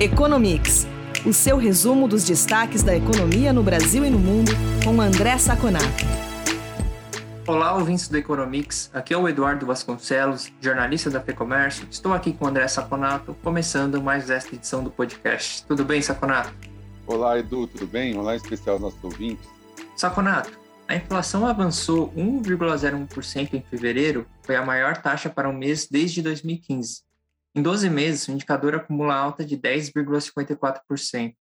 Economics, 0.00 0.86
o 1.26 1.32
seu 1.32 1.56
resumo 1.56 2.06
dos 2.06 2.22
destaques 2.22 2.84
da 2.84 2.96
economia 2.96 3.52
no 3.52 3.64
Brasil 3.64 4.04
e 4.04 4.10
no 4.10 4.18
mundo, 4.18 4.52
com 4.84 5.00
André 5.00 5.36
Saconato. 5.38 6.04
Olá, 7.44 7.74
ouvintes 7.74 8.06
do 8.06 8.16
Economics. 8.16 8.92
Aqui 8.94 9.12
é 9.12 9.18
o 9.18 9.28
Eduardo 9.28 9.66
Vasconcelos, 9.66 10.52
jornalista 10.60 11.10
da 11.10 11.20
FEComércio. 11.20 11.84
Estou 11.90 12.12
aqui 12.12 12.32
com 12.32 12.44
o 12.44 12.48
André 12.48 12.68
Saconato, 12.68 13.34
começando 13.42 14.00
mais 14.00 14.30
esta 14.30 14.54
edição 14.54 14.84
do 14.84 14.90
podcast. 14.92 15.64
Tudo 15.66 15.84
bem, 15.84 16.00
Saconato? 16.00 16.54
Olá, 17.04 17.36
Edu, 17.36 17.66
tudo 17.66 17.88
bem? 17.88 18.16
Olá, 18.16 18.34
em 18.34 18.36
especial 18.36 18.76
aos 18.76 18.82
nossos 18.82 19.02
ouvintes. 19.02 19.48
Saconato, 19.96 20.56
a 20.86 20.94
inflação 20.94 21.44
avançou 21.44 22.12
1,01% 22.16 23.54
em 23.54 23.62
fevereiro, 23.62 24.28
foi 24.44 24.54
a 24.54 24.64
maior 24.64 24.98
taxa 24.98 25.28
para 25.28 25.48
um 25.48 25.52
mês 25.52 25.88
desde 25.90 26.22
2015. 26.22 27.07
Em 27.58 27.62
12 27.62 27.90
meses, 27.90 28.28
o 28.28 28.30
indicador 28.30 28.76
acumula 28.76 29.16
alta 29.16 29.44
de 29.44 29.58
10,54%. 29.58 31.34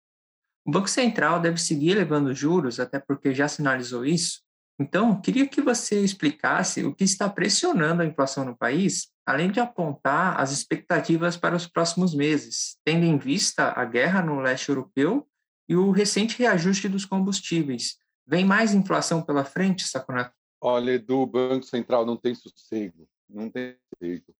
O 0.66 0.70
Banco 0.70 0.88
Central 0.88 1.40
deve 1.40 1.60
seguir 1.60 1.90
elevando 1.90 2.34
juros, 2.34 2.80
até 2.80 2.98
porque 2.98 3.34
já 3.34 3.46
sinalizou 3.46 4.02
isso. 4.02 4.40
Então, 4.80 5.20
queria 5.20 5.46
que 5.46 5.60
você 5.60 6.00
explicasse 6.00 6.82
o 6.86 6.94
que 6.94 7.04
está 7.04 7.28
pressionando 7.28 8.00
a 8.00 8.06
inflação 8.06 8.46
no 8.46 8.56
país, 8.56 9.08
além 9.26 9.50
de 9.50 9.60
apontar 9.60 10.40
as 10.40 10.52
expectativas 10.52 11.36
para 11.36 11.54
os 11.54 11.66
próximos 11.66 12.14
meses, 12.14 12.78
tendo 12.82 13.04
em 13.04 13.18
vista 13.18 13.74
a 13.76 13.84
guerra 13.84 14.22
no 14.22 14.40
leste 14.40 14.70
europeu 14.70 15.28
e 15.68 15.76
o 15.76 15.90
recente 15.90 16.38
reajuste 16.38 16.88
dos 16.88 17.04
combustíveis. 17.04 17.98
Vem 18.26 18.42
mais 18.42 18.72
inflação 18.72 19.20
pela 19.20 19.44
frente, 19.44 19.86
Saconato? 19.86 20.34
Olha, 20.62 20.92
Edu, 20.92 21.18
o 21.18 21.26
Banco 21.26 21.66
Central 21.66 22.06
não 22.06 22.16
tem 22.16 22.34
sossego, 22.34 23.06
não 23.28 23.50
tem 23.50 23.76
sossego. 23.92 24.34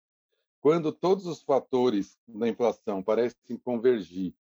Quando 0.67 0.91
todos 0.91 1.27
os 1.27 1.43
fatores 1.45 2.19
da 2.27 2.49
inflação 2.49 3.01
parecem 3.01 3.57
convergir 3.57 4.35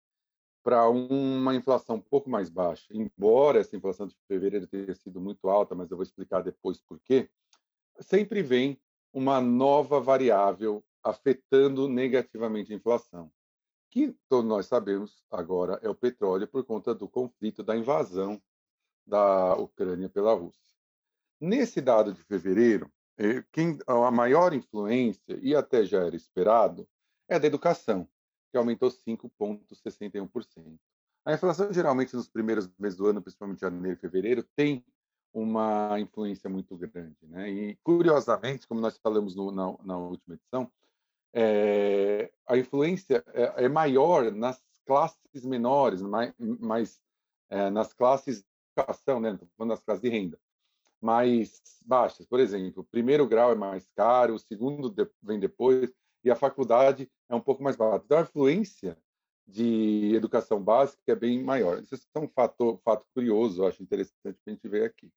para 0.62 0.88
uma 0.88 1.54
inflação 1.54 1.96
um 1.96 2.00
pouco 2.00 2.30
mais 2.30 2.48
baixa, 2.48 2.86
embora 2.90 3.60
essa 3.60 3.76
inflação 3.76 4.06
de 4.06 4.16
fevereiro 4.26 4.66
tenha 4.66 4.94
sido 4.94 5.20
muito 5.20 5.50
alta, 5.50 5.74
mas 5.74 5.90
eu 5.90 5.98
vou 5.98 6.02
explicar 6.02 6.40
depois 6.40 6.80
por 6.80 6.98
quê, 7.00 7.28
sempre 8.00 8.42
vem 8.42 8.80
uma 9.12 9.38
nova 9.38 10.00
variável 10.00 10.82
afetando 11.02 11.90
negativamente 11.90 12.72
a 12.72 12.76
inflação, 12.76 13.30
que 13.90 14.16
todos 14.26 14.48
nós 14.48 14.64
sabemos 14.64 15.22
agora 15.30 15.78
é 15.82 15.90
o 15.90 15.94
petróleo 15.94 16.48
por 16.48 16.64
conta 16.64 16.94
do 16.94 17.06
conflito 17.06 17.62
da 17.62 17.76
invasão 17.76 18.42
da 19.06 19.56
Ucrânia 19.56 20.08
pela 20.08 20.32
Rússia. 20.32 20.72
Nesse 21.38 21.82
dado 21.82 22.14
de 22.14 22.22
fevereiro, 22.22 22.90
quem, 23.52 23.78
a 23.86 24.10
maior 24.10 24.52
influência, 24.52 25.38
e 25.40 25.54
até 25.54 25.84
já 25.84 26.04
era 26.04 26.16
esperado, 26.16 26.88
é 27.28 27.38
da 27.38 27.46
educação, 27.46 28.08
que 28.50 28.58
aumentou 28.58 28.90
5,61%. 28.90 30.78
A 31.24 31.32
inflação, 31.32 31.72
geralmente, 31.72 32.14
nos 32.14 32.28
primeiros 32.28 32.68
meses 32.78 32.98
do 32.98 33.06
ano, 33.06 33.22
principalmente 33.22 33.60
janeiro 33.60 33.96
e 33.96 34.00
fevereiro, 34.00 34.42
tem 34.54 34.84
uma 35.32 35.98
influência 35.98 36.50
muito 36.50 36.76
grande. 36.76 37.16
Né? 37.22 37.50
E, 37.50 37.76
curiosamente, 37.82 38.66
como 38.68 38.80
nós 38.80 38.98
falamos 38.98 39.34
no, 39.34 39.50
na, 39.50 39.74
na, 39.82 39.96
última 39.96 40.34
edição, 40.34 40.70
é, 41.32 42.30
a 42.46 42.56
influência 42.56 43.24
é, 43.32 43.64
é, 43.64 43.68
maior 43.68 44.30
nas 44.30 44.62
classes 44.84 45.44
menores, 45.44 46.02
mais, 46.02 46.32
mais 46.38 47.00
é, 47.48 47.70
nas 47.70 47.92
classes 47.92 48.40
de 48.42 48.46
educação, 48.76 49.18
né? 49.18 49.38
das 49.66 49.82
classes 49.82 50.02
de 50.02 50.08
renda 50.08 50.38
mais 51.04 51.60
baixas. 51.84 52.24
Por 52.24 52.40
exemplo, 52.40 52.82
o 52.82 52.86
primeiro 52.86 53.28
grau 53.28 53.52
é 53.52 53.54
mais 53.54 53.86
caro, 53.94 54.34
o 54.34 54.38
segundo 54.38 54.94
vem 55.22 55.38
depois, 55.38 55.92
e 56.24 56.30
a 56.30 56.34
faculdade 56.34 57.10
é 57.28 57.34
um 57.34 57.40
pouco 57.40 57.62
mais 57.62 57.76
barata. 57.76 58.06
Então, 58.06 58.18
a 58.18 58.22
influência 58.22 58.96
de 59.46 60.14
educação 60.14 60.62
básica 60.62 61.12
é 61.12 61.14
bem 61.14 61.44
maior. 61.44 61.78
Isso 61.78 61.94
é 62.14 62.18
um 62.18 62.28
fator, 62.28 62.80
fato 62.82 63.06
curioso, 63.14 63.62
eu 63.62 63.66
acho 63.66 63.82
interessante 63.82 64.38
a 64.46 64.50
gente 64.50 64.66
ver 64.66 64.86
aqui. 64.86 65.12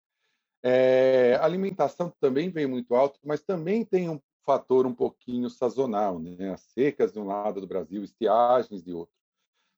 É, 0.61 1.39
alimentação 1.41 2.13
também 2.19 2.49
vem 2.49 2.67
muito 2.67 2.93
alto, 2.93 3.17
mas 3.23 3.41
também 3.41 3.85
tem 3.85 4.09
um 4.09 4.19
fator 4.45 4.85
um 4.85 4.93
pouquinho 4.93 5.49
sazonal, 5.49 6.19
né? 6.19 6.51
As 6.51 6.61
secas 6.61 7.13
de 7.13 7.19
um 7.19 7.27
lado 7.27 7.61
do 7.61 7.67
Brasil, 7.67 8.03
estiagens 8.03 8.83
de 8.83 8.91
outro. 8.91 9.15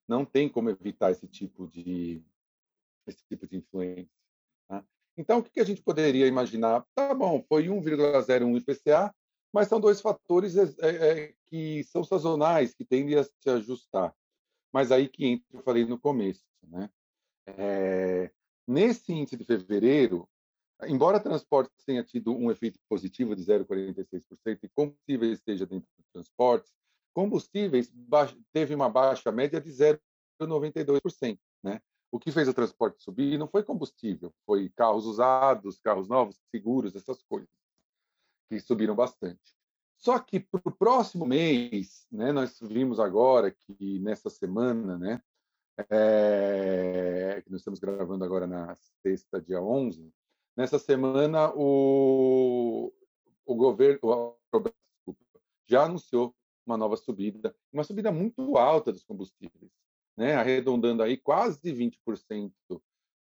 Não 0.08 0.24
tem 0.24 0.48
como 0.48 0.70
evitar 0.70 1.12
esse 1.12 1.28
tipo 1.28 1.68
de 1.68 2.20
esse 3.06 3.24
tipo 3.28 3.46
de 3.46 3.58
influência. 3.58 4.19
Então, 5.20 5.40
o 5.40 5.42
que 5.42 5.60
a 5.60 5.64
gente 5.64 5.82
poderia 5.82 6.26
imaginar? 6.26 6.82
Tá 6.94 7.12
bom, 7.12 7.44
foi 7.46 7.68
1,01 7.68 8.56
IPCA, 8.56 9.14
mas 9.52 9.68
são 9.68 9.78
dois 9.78 10.00
fatores 10.00 10.56
é, 10.56 10.64
é, 10.80 11.34
que 11.44 11.84
são 11.84 12.02
sazonais, 12.02 12.74
que 12.74 12.86
tendem 12.86 13.18
a 13.18 13.24
se 13.24 13.50
ajustar. 13.50 14.14
Mas 14.72 14.90
aí 14.90 15.08
que 15.08 15.26
entra, 15.26 15.46
eu 15.52 15.62
falei 15.62 15.84
no 15.84 16.00
começo, 16.00 16.42
né? 16.62 16.88
É, 17.46 18.30
nesse 18.66 19.12
índice 19.12 19.36
de 19.36 19.44
fevereiro, 19.44 20.26
embora 20.84 21.20
transporte 21.20 21.70
tenha 21.84 22.02
tido 22.02 22.34
um 22.34 22.50
efeito 22.50 22.78
positivo 22.88 23.36
de 23.36 23.42
0,46% 23.42 24.60
e 24.62 24.68
combustíveis 24.70 25.32
esteja 25.32 25.66
dentro 25.66 25.88
do 25.98 26.04
transportes, 26.14 26.72
combustíveis 27.12 27.92
teve 28.54 28.74
uma 28.74 28.88
baixa 28.88 29.30
média 29.30 29.60
de 29.60 29.70
0,92%, 29.70 31.38
né? 31.62 31.78
O 32.12 32.18
que 32.18 32.32
fez 32.32 32.48
o 32.48 32.54
transporte 32.54 33.02
subir 33.02 33.38
não 33.38 33.46
foi 33.46 33.62
combustível, 33.62 34.34
foi 34.44 34.68
carros 34.70 35.06
usados, 35.06 35.80
carros 35.80 36.08
novos, 36.08 36.40
seguros, 36.50 36.96
essas 36.96 37.22
coisas, 37.22 37.48
que 38.48 38.58
subiram 38.58 38.96
bastante. 38.96 39.54
Só 39.96 40.18
que 40.18 40.40
para 40.40 40.60
o 40.64 40.72
próximo 40.72 41.24
mês, 41.24 42.06
né, 42.10 42.32
nós 42.32 42.58
vimos 42.60 42.98
agora 42.98 43.50
que 43.52 44.00
nessa 44.00 44.28
semana, 44.28 44.98
né, 44.98 45.22
é, 45.88 47.42
que 47.44 47.50
nós 47.50 47.60
estamos 47.60 47.78
gravando 47.78 48.24
agora 48.24 48.46
na 48.46 48.74
sexta, 49.02 49.40
dia 49.40 49.62
11, 49.62 50.12
nessa 50.56 50.78
semana 50.78 51.52
o, 51.54 52.92
o 53.46 53.54
governo 53.54 54.00
o, 54.02 54.66
já 55.66 55.84
anunciou 55.84 56.34
uma 56.66 56.76
nova 56.76 56.96
subida, 56.96 57.54
uma 57.72 57.84
subida 57.84 58.10
muito 58.10 58.56
alta 58.56 58.92
dos 58.92 59.04
combustíveis 59.04 59.70
né, 60.20 60.34
arredondando 60.34 61.02
aí 61.02 61.16
quase 61.16 61.58
20% 61.62 62.52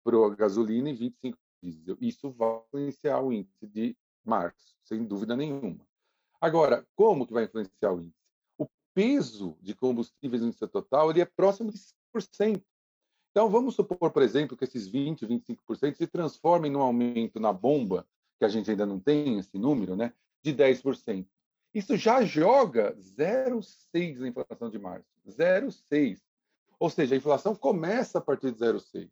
para 0.05 0.17
a 0.25 0.35
gasolina 0.37 0.89
e 0.89 0.97
25% 0.97 1.33
para 1.33 1.37
diesel. 1.61 1.97
Isso 2.01 2.31
vai 2.31 2.61
influenciar 2.69 3.21
o 3.21 3.33
índice 3.33 3.67
de 3.67 3.97
março, 4.25 4.77
sem 4.85 5.05
dúvida 5.05 5.35
nenhuma. 5.37 5.85
Agora, 6.41 6.87
como 6.95 7.27
que 7.27 7.33
vai 7.33 7.43
influenciar 7.43 7.93
o 7.93 8.01
índice? 8.01 8.15
O 8.57 8.69
peso 8.95 9.59
de 9.61 9.75
combustíveis 9.75 10.41
no 10.43 10.47
índice 10.47 10.65
total 10.69 11.11
ele 11.11 11.21
é 11.21 11.25
próximo 11.25 11.73
de 11.73 11.79
5%. 12.15 12.63
Então, 13.33 13.51
vamos 13.51 13.75
supor, 13.75 14.13
por 14.13 14.23
exemplo, 14.23 14.57
que 14.57 14.63
esses 14.63 14.89
20%, 14.89 15.27
25% 15.27 15.97
se 15.97 16.07
transformem 16.07 16.71
num 16.71 16.81
aumento 16.81 17.41
na 17.41 17.53
bomba, 17.53 18.07
que 18.39 18.45
a 18.45 18.49
gente 18.49 18.71
ainda 18.71 18.87
não 18.87 19.01
tem 19.01 19.41
esse 19.41 19.59
número, 19.59 19.97
né, 19.97 20.13
de 20.41 20.55
10%. 20.55 21.27
Isso 21.75 21.97
já 21.97 22.25
joga 22.25 22.95
0,6 22.95 24.21
na 24.21 24.29
inflação 24.29 24.71
de 24.71 24.79
março. 24.79 25.09
0,6. 25.27 26.26
Ou 26.79 26.91
seja, 26.91 27.15
a 27.15 27.19
inflação 27.19 27.55
começa 27.55 28.19
a 28.19 28.21
partir 28.21 28.53
de 28.53 28.59
0,6. 28.59 29.11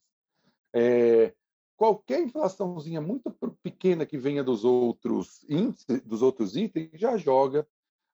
É, 0.74 1.34
qualquer 1.76 2.20
inflaçãozinha 2.20 3.00
muito 3.00 3.30
pequena 3.62 4.04
que 4.04 4.18
venha 4.18 4.44
dos 4.44 4.64
outros 4.64 5.44
índices, 5.48 6.02
dos 6.02 6.22
outros 6.22 6.56
itens, 6.56 6.90
já 6.94 7.16
joga 7.16 7.66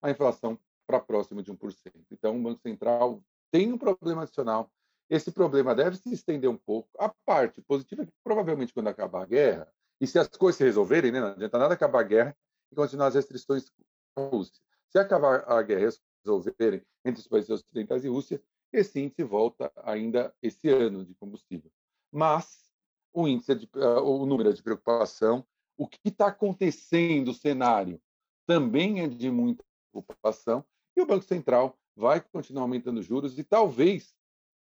a 0.03 0.11
inflação 0.11 0.59
para 0.87 1.00
próximo 1.00 1.43
de 1.43 1.53
1%. 1.53 1.93
Então, 2.11 2.37
o 2.37 2.43
Banco 2.43 2.61
Central 2.61 3.22
tem 3.50 3.72
um 3.72 3.78
problema 3.78 4.22
adicional. 4.22 4.71
Esse 5.09 5.33
problema 5.33 5.75
deve 5.75 5.97
se 5.97 6.12
estender 6.12 6.49
um 6.49 6.56
pouco. 6.56 6.88
A 6.99 7.09
parte 7.25 7.61
positiva 7.62 8.03
é 8.03 8.06
que, 8.06 8.12
provavelmente, 8.22 8.72
quando 8.72 8.88
acabar 8.88 9.22
a 9.22 9.27
guerra, 9.27 9.72
e 10.00 10.06
se 10.06 10.19
as 10.19 10.28
coisas 10.28 10.56
se 10.56 10.65
resolverem, 10.65 11.11
né, 11.12 11.21
não 11.21 11.28
adianta 11.28 11.59
nada 11.59 11.75
acabar 11.75 12.00
a 12.00 12.05
guerra 12.05 12.37
e 12.72 12.75
continuar 12.75 13.09
as 13.09 13.15
restrições 13.15 13.71
a 14.17 14.22
Rússia. 14.22 14.61
Se 14.88 14.99
acabar 14.99 15.44
a 15.49 15.62
guerra 15.62 15.88
e 15.88 15.99
resolverem 16.25 16.82
entre 17.05 17.20
os 17.20 17.29
países 17.29 17.50
ocidentais 17.50 18.05
e 18.05 18.08
Rússia, 18.08 18.43
esse 18.72 19.00
índice 19.00 19.22
volta 19.22 19.72
ainda 19.76 20.34
esse 20.43 20.69
ano 20.69 21.05
de 21.05 21.14
combustível. 21.14 21.70
Mas 22.12 22.70
o 23.12 23.26
índice 23.26 23.55
de, 23.55 23.70
uh, 23.76 24.02
o 24.02 24.26
número 24.26 24.52
de 24.52 24.62
preocupação, 24.62 25.44
o 25.76 25.87
que 25.87 26.08
está 26.08 26.28
acontecendo, 26.28 27.28
o 27.28 27.34
cenário 27.34 28.00
também 28.46 29.00
é 29.00 29.08
de 29.08 29.31
muita 29.31 29.64
preocupação 29.93 30.64
e 30.96 31.00
o 31.00 31.06
Banco 31.06 31.25
Central 31.25 31.78
vai 31.96 32.20
continuar 32.20 32.62
aumentando 32.62 33.02
juros 33.02 33.38
e 33.38 33.44
talvez 33.44 34.14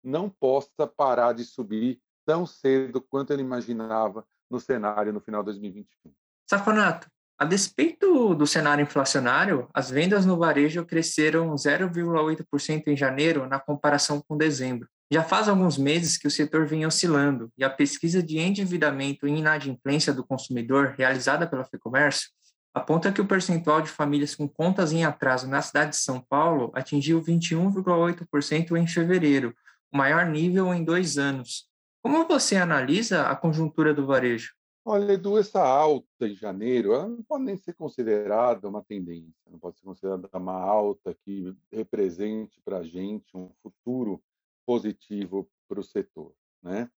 não 0.03 0.31
possa 0.31 0.87
parar 0.87 1.33
de 1.33 1.45
subir 1.45 2.01
tão 2.25 2.47
cedo 2.47 3.01
quanto 3.01 3.33
ele 3.33 3.43
imaginava 3.43 4.27
no 4.51 4.61
cenário 4.61 5.13
no 5.13 5.21
final 5.21 5.43
de 5.43 5.47
2021. 5.47 6.13
Safonato, 6.49 7.11
a 7.39 7.45
despeito 7.45 8.35
do 8.35 8.47
cenário 8.49 8.83
inflacionário, 8.83 9.69
as 9.73 9.89
vendas 9.89 10.27
no 10.27 10.37
varejo 10.37 10.85
cresceram 10.85 11.55
0,8% 11.55 12.89
em 12.89 12.97
janeiro 12.97 13.47
na 13.47 13.61
comparação 13.61 14.21
com 14.27 14.37
dezembro. 14.37 14.89
Já 15.09 15.23
faz 15.23 15.49
alguns 15.49 15.79
meses 15.79 16.19
que 16.19 16.27
o 16.27 16.31
setor 16.31 16.67
vem 16.67 16.85
oscilando 16.85 17.51
e 17.57 17.63
a 17.63 17.71
pesquisa 17.71 18.21
de 18.21 18.39
endividamento 18.39 19.27
e 19.27 19.31
inadimplência 19.31 20.13
do 20.13 20.27
consumidor 20.27 20.97
realizada 20.99 21.47
pela 21.47 21.65
FEComércio 21.65 22.29
aponta 22.75 23.13
que 23.13 23.21
o 23.21 23.27
percentual 23.27 23.81
de 23.81 23.89
famílias 23.89 24.35
com 24.35 24.49
contas 24.49 24.93
em 24.93 25.05
atraso 25.05 25.49
na 25.49 25.63
cidade 25.63 25.91
de 25.91 25.97
São 25.97 26.21
Paulo 26.21 26.73
atingiu 26.75 27.23
21,8% 27.23 28.77
em 28.77 28.87
fevereiro, 28.87 29.55
o 29.93 29.97
maior 29.97 30.27
nível 30.27 30.75
em 30.75 30.85
dois 30.85 31.19
anos. 31.19 31.69
Como 32.03 32.27
você 32.27 32.57
analisa 32.57 33.29
a 33.29 33.37
conjuntura 33.37 33.95
do 33.95 34.07
varejo? 34.07 34.58
Olha, 34.91 35.13
Edu, 35.13 35.37
essa 35.37 35.63
alta 35.63 36.27
em 36.27 36.35
janeiro 36.35 36.95
ela 36.95 37.07
não 37.07 37.23
pode 37.23 37.45
nem 37.45 37.59
ser 37.59 37.75
considerada 37.75 38.67
uma 38.67 38.83
tendência, 38.83 39.51
não 39.51 39.59
pode 39.59 39.77
ser 39.77 39.85
considerada 39.85 40.31
uma 40.33 40.59
alta 40.59 41.15
que 41.27 41.55
represente 41.71 42.59
para 42.65 42.79
a 42.79 42.83
gente 42.83 43.37
um 43.37 43.53
futuro 43.63 44.25
positivo 44.65 45.47
para 45.69 45.79
o 45.79 45.83
setor. 45.83 46.35
Né? 46.63 46.91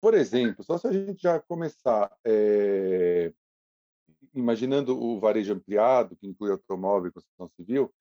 Por 0.00 0.14
exemplo, 0.14 0.64
só 0.64 0.76
se 0.76 0.88
a 0.88 0.92
gente 0.92 1.22
já 1.22 1.38
começar 1.38 2.12
é, 2.24 3.32
imaginando 4.34 5.00
o 5.00 5.20
varejo 5.20 5.52
ampliado, 5.52 6.16
que 6.16 6.26
inclui 6.26 6.50
automóvel 6.50 7.10
e 7.10 7.12
construção 7.12 7.48
civil, 7.50 7.94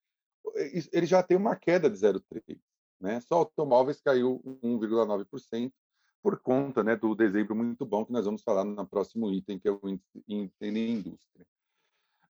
ele 0.92 1.06
já 1.06 1.22
tem 1.22 1.38
uma 1.38 1.56
queda 1.56 1.92
de 1.92 1.96
0,3. 1.96 2.60
Né? 3.00 3.20
Só 3.22 3.36
automóveis 3.36 4.02
caiu 4.02 4.42
1,9% 4.64 5.72
por 6.22 6.40
conta 6.40 6.84
né, 6.84 6.96
do 6.96 7.16
dezembro 7.16 7.56
muito 7.56 7.86
bom, 7.86 8.06
que 8.06 8.12
nós 8.12 8.26
vamos 8.26 8.44
falar 8.44 8.64
no 8.64 8.88
próximo 8.88 9.32
item, 9.32 9.60
que 9.60 9.68
é 9.68 9.72
o 9.72 9.82
índice 10.28 10.72
de 10.72 10.90
indústria. 10.90 11.46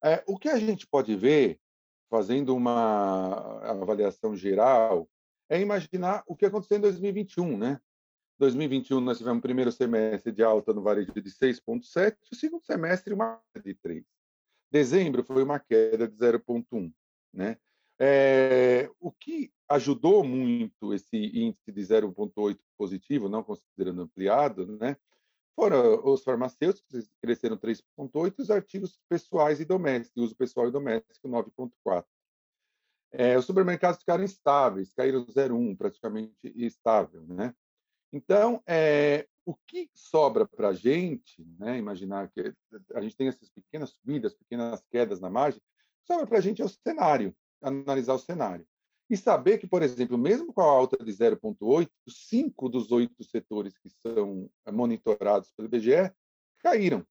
É, 0.03 0.23
o 0.25 0.37
que 0.37 0.49
a 0.49 0.57
gente 0.57 0.87
pode 0.87 1.15
ver, 1.15 1.59
fazendo 2.09 2.55
uma 2.55 3.59
avaliação 3.61 4.35
geral, 4.35 5.07
é 5.49 5.59
imaginar 5.59 6.23
o 6.25 6.35
que 6.35 6.45
aconteceu 6.45 6.77
em 6.77 6.81
2021. 6.81 7.57
Né? 7.57 7.79
2021 8.39 9.01
nós 9.01 9.17
tivemos 9.17 9.39
o 9.39 9.41
primeiro 9.41 9.71
semestre 9.71 10.31
de 10.31 10.41
alta 10.41 10.73
no 10.73 10.81
varejo 10.81 11.11
de 11.11 11.21
6,7, 11.21 12.15
o 12.31 12.35
segundo 12.35 12.65
semestre 12.65 13.13
uma 13.13 13.39
de 13.63 13.73
3. 13.75 14.03
Dezembro 14.71 15.23
foi 15.23 15.43
uma 15.43 15.59
queda 15.59 16.07
de 16.07 16.15
0,1. 16.15 16.91
Né? 17.33 17.57
É, 17.99 18.89
o 18.99 19.11
que 19.11 19.51
ajudou 19.71 20.23
muito 20.23 20.93
esse 20.93 21.17
índice 21.17 21.71
de 21.71 21.81
0,8 21.81 22.59
positivo, 22.77 23.29
não 23.29 23.43
considerando 23.43 24.01
ampliado, 24.01 24.65
né? 24.77 24.97
foram 25.55 26.03
os 26.05 26.23
farmacêuticos, 26.23 27.07
que 27.07 27.15
cresceram 27.21 27.57
3,8, 27.57 28.33
e 28.37 28.41
os 28.41 28.51
artigos 28.51 28.99
pessoais 29.09 29.59
e 29.59 29.65
domésticos, 29.65 30.23
uso 30.23 30.35
pessoal 30.35 30.67
e 30.67 30.71
doméstico, 30.71 31.27
9,4. 31.27 32.05
É, 33.13 33.37
os 33.37 33.45
supermercados 33.45 33.99
ficaram 33.99 34.23
estáveis, 34.23 34.93
caíram 34.93 35.25
0,1, 35.25 35.77
praticamente 35.77 36.33
estável. 36.55 37.23
Né? 37.27 37.53
Então, 38.11 38.63
é, 38.65 39.27
o 39.45 39.53
que 39.67 39.89
sobra 39.93 40.47
para 40.47 40.69
a 40.69 40.73
gente, 40.73 41.45
né, 41.59 41.77
imaginar 41.77 42.31
que 42.31 42.53
a 42.93 43.01
gente 43.01 43.15
tem 43.15 43.27
essas 43.27 43.49
pequenas 43.49 43.89
subidas, 43.91 44.33
pequenas 44.33 44.83
quedas 44.89 45.19
na 45.19 45.29
margem, 45.29 45.61
sobra 46.07 46.25
para 46.25 46.37
a 46.37 46.41
gente 46.41 46.61
é 46.61 46.65
o 46.65 46.69
cenário, 46.69 47.35
analisar 47.61 48.13
o 48.13 48.19
cenário. 48.19 48.65
E 49.11 49.17
saber 49.17 49.57
que, 49.57 49.67
por 49.67 49.83
exemplo, 49.83 50.17
mesmo 50.17 50.53
com 50.53 50.61
a 50.61 50.65
alta 50.65 51.03
de 51.03 51.11
0,8, 51.11 51.89
cinco 52.07 52.69
dos 52.69 52.93
oito 52.93 53.21
setores 53.25 53.77
que 53.77 53.89
são 53.89 54.49
monitorados 54.71 55.51
pelo 55.51 55.67
IBGE 55.67 56.13
caíram. 56.59 57.05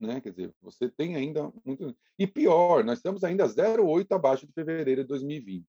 Né? 0.00 0.18
Quer 0.22 0.30
dizer, 0.30 0.54
você 0.62 0.88
tem 0.88 1.14
ainda 1.14 1.52
muito. 1.62 1.94
E 2.18 2.26
pior, 2.26 2.82
nós 2.82 3.00
estamos 3.00 3.22
ainda 3.22 3.44
0,8 3.46 4.06
abaixo 4.12 4.46
de 4.46 4.52
fevereiro 4.54 5.02
de 5.02 5.08
2020. 5.08 5.66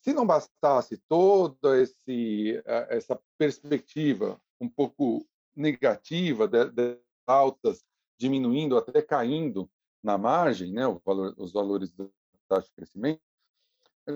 Se 0.00 0.12
não 0.12 0.24
bastasse 0.24 0.96
toda 1.08 1.82
esse, 1.82 2.62
eh, 2.64 2.86
essa 2.90 3.20
perspectiva 3.36 4.40
um 4.60 4.68
pouco 4.68 5.26
negativa 5.56 6.46
de 6.46 7.00
altas 7.26 7.84
diminuindo, 8.16 8.76
até 8.76 9.02
caindo 9.02 9.68
na 10.00 10.16
margem, 10.16 10.72
né, 10.72 10.82
valor, 11.04 11.34
os 11.36 11.52
valores 11.52 11.92
da 11.92 12.08
taxa 12.48 12.68
de 12.68 12.74
crescimento, 12.74 13.20
eh, 13.20 13.27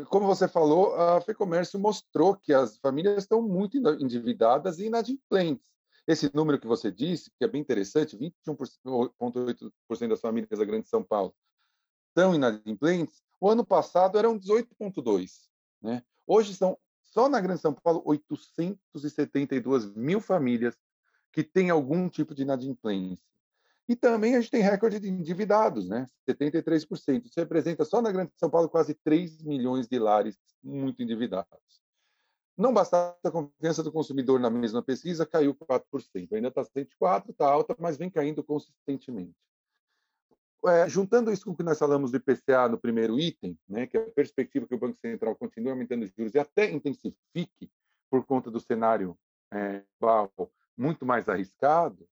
como 0.08 0.26
você 0.26 0.48
falou, 0.48 0.94
a 0.94 1.20
FEComércio 1.20 1.78
mostrou 1.78 2.36
que 2.36 2.52
as 2.52 2.78
famílias 2.78 3.24
estão 3.24 3.42
muito 3.42 3.76
endividadas 3.76 4.78
e 4.78 4.86
inadimplentes. 4.86 5.66
Esse 6.06 6.30
número 6.34 6.58
que 6.58 6.66
você 6.66 6.90
disse, 6.90 7.30
que 7.38 7.44
é 7.44 7.48
bem 7.48 7.60
interessante, 7.60 8.16
21,8% 8.16 10.08
das 10.08 10.20
famílias 10.20 10.58
da 10.58 10.64
Grande 10.64 10.88
São 10.88 11.02
Paulo 11.02 11.34
estão 12.08 12.34
inadimplentes, 12.34 13.22
o 13.40 13.48
ano 13.48 13.64
passado 13.64 14.18
eram 14.18 14.38
18,2%. 14.38 15.30
Né? 15.80 16.02
Hoje 16.26 16.54
são, 16.54 16.78
só 17.02 17.28
na 17.28 17.40
Grande 17.40 17.60
São 17.60 17.72
Paulo, 17.72 18.02
872 18.04 19.94
mil 19.94 20.20
famílias 20.20 20.76
que 21.32 21.42
têm 21.42 21.70
algum 21.70 22.08
tipo 22.08 22.34
de 22.34 22.42
inadimplência. 22.42 23.31
E 23.88 23.96
também 23.96 24.36
a 24.36 24.40
gente 24.40 24.50
tem 24.50 24.62
recorde 24.62 25.00
de 25.00 25.08
endividados, 25.08 25.88
né? 25.88 26.06
73%. 26.28 27.26
Isso 27.26 27.38
representa 27.38 27.84
só 27.84 28.00
na 28.00 28.12
Grande 28.12 28.32
São 28.36 28.48
Paulo 28.48 28.68
quase 28.68 28.94
3 28.94 29.42
milhões 29.42 29.88
de 29.88 29.98
lares 29.98 30.38
muito 30.62 31.02
endividados. 31.02 31.82
Não 32.56 32.72
bastasse 32.72 33.18
a 33.24 33.30
confiança 33.30 33.82
do 33.82 33.90
consumidor 33.90 34.38
na 34.38 34.50
mesma 34.50 34.82
pesquisa, 34.82 35.26
caiu 35.26 35.54
4%. 35.54 36.32
Ainda 36.32 36.48
está 36.48 36.64
104, 36.64 37.32
está 37.32 37.46
alta, 37.46 37.74
mas 37.78 37.96
vem 37.96 38.10
caindo 38.10 38.44
consistentemente 38.44 39.34
é, 40.68 40.88
juntando 40.88 41.32
isso 41.32 41.44
com 41.44 41.50
o 41.52 41.56
que 41.56 41.62
nós 41.62 41.78
falamos 41.78 42.10
do 42.10 42.16
IPCA 42.16 42.68
no 42.68 42.78
primeiro 42.78 43.18
item, 43.18 43.58
né, 43.68 43.86
que 43.86 43.96
é 43.96 44.02
a 44.02 44.10
perspectiva 44.10 44.66
que 44.66 44.74
o 44.74 44.78
Banco 44.78 44.98
Central 45.00 45.34
continue 45.34 45.70
aumentando 45.70 46.04
os 46.04 46.12
juros 46.16 46.34
e 46.34 46.38
até 46.38 46.70
intensifique 46.70 47.70
por 48.10 48.24
conta 48.24 48.50
do 48.50 48.60
cenário 48.60 49.18
é, 49.52 49.82
global 50.00 50.52
muito 50.76 51.04
mais 51.04 51.28
arriscado, 51.28 52.08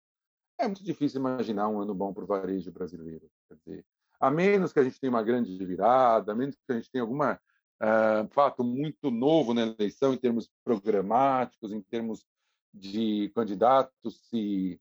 é 0.61 0.67
muito 0.67 0.85
difícil 0.85 1.21
imaginar 1.21 1.69
um 1.69 1.81
ano 1.81 1.95
bom 1.95 2.13
para 2.13 2.25
o 2.25 2.27
varejo 2.27 2.71
brasileiro. 2.71 3.31
Quer 3.49 3.57
dizer, 3.57 3.87
a 4.21 4.31
menos 4.31 4.73
que 4.73 4.81
a 4.81 4.85
gente 4.85 5.01
tenha 5.01 5.11
uma 5.11 5.23
grande 5.23 5.57
virada, 5.65 6.33
a 6.33 6.35
menos 6.35 6.55
que 6.55 6.73
a 6.73 6.75
gente 6.75 6.91
tenha 6.91 7.03
algum 7.03 7.19
uh, 7.19 8.29
fato 8.31 8.63
muito 8.63 9.11
novo 9.11 9.55
na 9.55 9.63
eleição 9.63 10.13
em 10.13 10.19
termos 10.19 10.51
programáticos, 10.63 11.73
em 11.73 11.81
termos 11.81 12.25
de 12.73 13.31
candidatos 13.35 14.21
se 14.29 14.81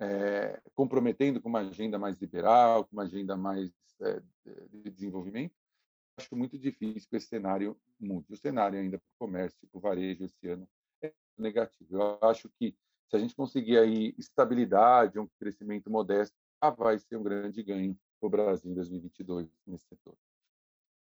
é, 0.00 0.60
comprometendo 0.74 1.40
com 1.40 1.48
uma 1.48 1.60
agenda 1.60 1.98
mais 1.98 2.18
liberal, 2.18 2.84
com 2.84 2.92
uma 2.92 3.02
agenda 3.02 3.36
mais 3.36 3.70
é, 4.00 4.22
de 4.70 4.90
desenvolvimento, 4.90 5.52
acho 6.16 6.34
muito 6.36 6.58
difícil 6.58 7.08
que 7.08 7.16
esse 7.16 7.26
cenário 7.26 7.76
mude. 7.98 8.32
O 8.32 8.36
cenário 8.36 8.78
ainda 8.78 8.98
para 8.98 9.06
o 9.06 9.26
comércio 9.26 9.58
para 9.70 9.78
o 9.78 9.80
varejo 9.80 10.24
esse 10.24 10.48
ano 10.48 10.68
é 11.02 11.12
negativo. 11.36 11.96
Eu 11.96 12.18
acho 12.22 12.48
que 12.58 12.74
se 13.10 13.16
a 13.16 13.18
gente 13.18 13.34
conseguir 13.34 13.78
aí 13.78 14.14
estabilidade, 14.18 15.18
um 15.18 15.28
crescimento 15.40 15.90
modesto, 15.90 16.34
ah, 16.60 16.70
vai 16.70 16.98
ser 16.98 17.16
um 17.16 17.22
grande 17.22 17.62
ganho 17.62 17.96
para 18.20 18.26
o 18.26 18.30
Brasil 18.30 18.70
em 18.70 18.74
2022 18.74 19.48
nesse 19.66 19.86
setor. 19.86 20.14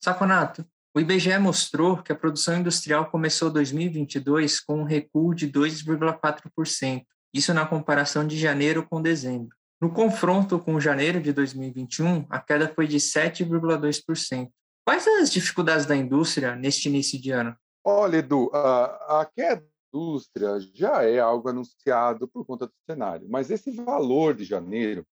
Saconato, 0.02 0.66
o 0.94 1.00
IBGE 1.00 1.38
mostrou 1.38 2.02
que 2.02 2.12
a 2.12 2.16
produção 2.16 2.58
industrial 2.58 3.10
começou 3.10 3.50
2022 3.50 4.60
com 4.60 4.80
um 4.80 4.84
recuo 4.84 5.34
de 5.34 5.50
2,4%, 5.50 7.04
isso 7.32 7.54
na 7.54 7.64
comparação 7.64 8.26
de 8.26 8.36
janeiro 8.36 8.86
com 8.86 9.00
dezembro. 9.00 9.56
No 9.80 9.92
confronto 9.92 10.58
com 10.58 10.78
janeiro 10.78 11.20
de 11.20 11.32
2021, 11.32 12.26
a 12.28 12.38
queda 12.40 12.72
foi 12.74 12.86
de 12.86 12.98
7,2%. 12.98 14.50
Quais 14.84 15.06
as 15.06 15.30
dificuldades 15.30 15.86
da 15.86 15.96
indústria 15.96 16.54
neste 16.56 16.88
início 16.88 17.20
de 17.20 17.30
ano? 17.30 17.56
Olha, 17.84 18.18
Edu, 18.18 18.50
a, 18.52 19.20
a 19.20 19.26
queda 19.26 19.62
da 19.62 19.71
indústria 19.92 20.58
já 20.74 21.04
é 21.04 21.18
algo 21.18 21.48
anunciado 21.48 22.26
por 22.26 22.44
conta 22.46 22.66
do 22.66 22.72
cenário, 22.88 23.28
mas 23.28 23.50
esse 23.50 23.70
valor 23.70 24.34
de 24.34 24.44
janeiro, 24.44 25.06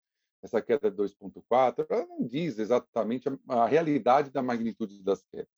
essa 0.43 0.61
queda 0.61 0.91
de 0.91 0.97
2,4%, 0.97 1.87
ela 1.89 2.07
não 2.07 2.27
diz 2.27 2.59
exatamente 2.59 3.29
a, 3.29 3.63
a 3.63 3.67
realidade 3.67 4.31
da 4.31 4.43
magnitude 4.43 5.03
das 5.03 5.25
quedas. 5.25 5.49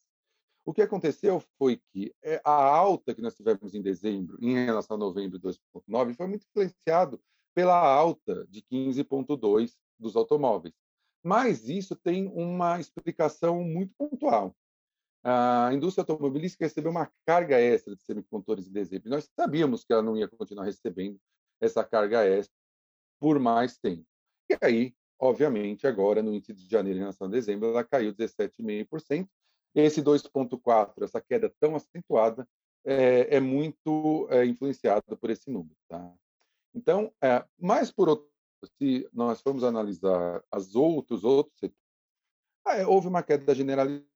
O 0.64 0.72
que 0.72 0.82
aconteceu 0.82 1.42
foi 1.58 1.80
que 1.92 2.14
eh, 2.22 2.40
a 2.44 2.52
alta 2.52 3.14
que 3.14 3.22
nós 3.22 3.34
tivemos 3.34 3.74
em 3.74 3.82
dezembro 3.82 4.36
em 4.40 4.66
relação 4.66 4.96
a 4.96 5.00
novembro 5.00 5.38
de 5.38 5.48
2,9 5.48 6.14
foi 6.14 6.26
muito 6.26 6.46
influenciado 6.46 7.20
pela 7.54 7.74
alta 7.74 8.46
de 8.48 8.62
15,2 8.62 9.72
dos 9.98 10.14
automóveis. 10.14 10.74
Mas 11.22 11.68
isso 11.68 11.96
tem 11.96 12.28
uma 12.28 12.78
explicação 12.78 13.64
muito 13.64 13.94
pontual. 13.96 14.54
A 15.30 15.74
indústria 15.74 16.00
automobilística 16.00 16.64
recebeu 16.64 16.90
uma 16.90 17.12
carga 17.26 17.60
extra 17.60 17.94
de 17.94 18.02
semicondutores 18.02 18.66
em 18.66 18.72
dezembro. 18.72 19.10
Nós 19.10 19.28
sabíamos 19.38 19.84
que 19.84 19.92
ela 19.92 20.02
não 20.02 20.16
ia 20.16 20.26
continuar 20.26 20.64
recebendo 20.64 21.20
essa 21.60 21.84
carga 21.84 22.24
extra 22.24 22.56
por 23.20 23.38
mais 23.38 23.76
tempo. 23.76 24.06
E 24.48 24.56
aí, 24.62 24.94
obviamente, 25.18 25.86
agora 25.86 26.22
no 26.22 26.32
índice 26.32 26.54
de 26.54 26.66
janeiro 26.66 26.96
em 26.96 27.02
relação 27.02 27.26
a 27.26 27.30
dezembro, 27.30 27.68
ela 27.68 27.84
caiu 27.84 28.14
17,5%, 28.14 29.28
esse 29.74 30.00
2,4, 30.00 31.04
essa 31.04 31.20
queda 31.20 31.52
tão 31.60 31.76
acentuada, 31.76 32.48
é, 32.82 33.36
é 33.36 33.38
muito 33.38 34.26
é, 34.30 34.46
influenciado 34.46 35.14
por 35.18 35.28
esse 35.28 35.50
número. 35.50 35.76
Tá? 35.90 36.10
Então, 36.74 37.12
é, 37.22 37.44
mais 37.60 37.92
por 37.92 38.08
outro, 38.08 38.26
se 38.78 39.06
nós 39.12 39.42
formos 39.42 39.62
analisar 39.62 40.42
as 40.50 40.74
outros 40.74 41.22
outros 41.22 41.60
setores, 41.60 41.78
ah, 42.64 42.88
houve 42.88 43.08
uma 43.08 43.22
queda 43.22 43.54
generalizada. 43.54 44.08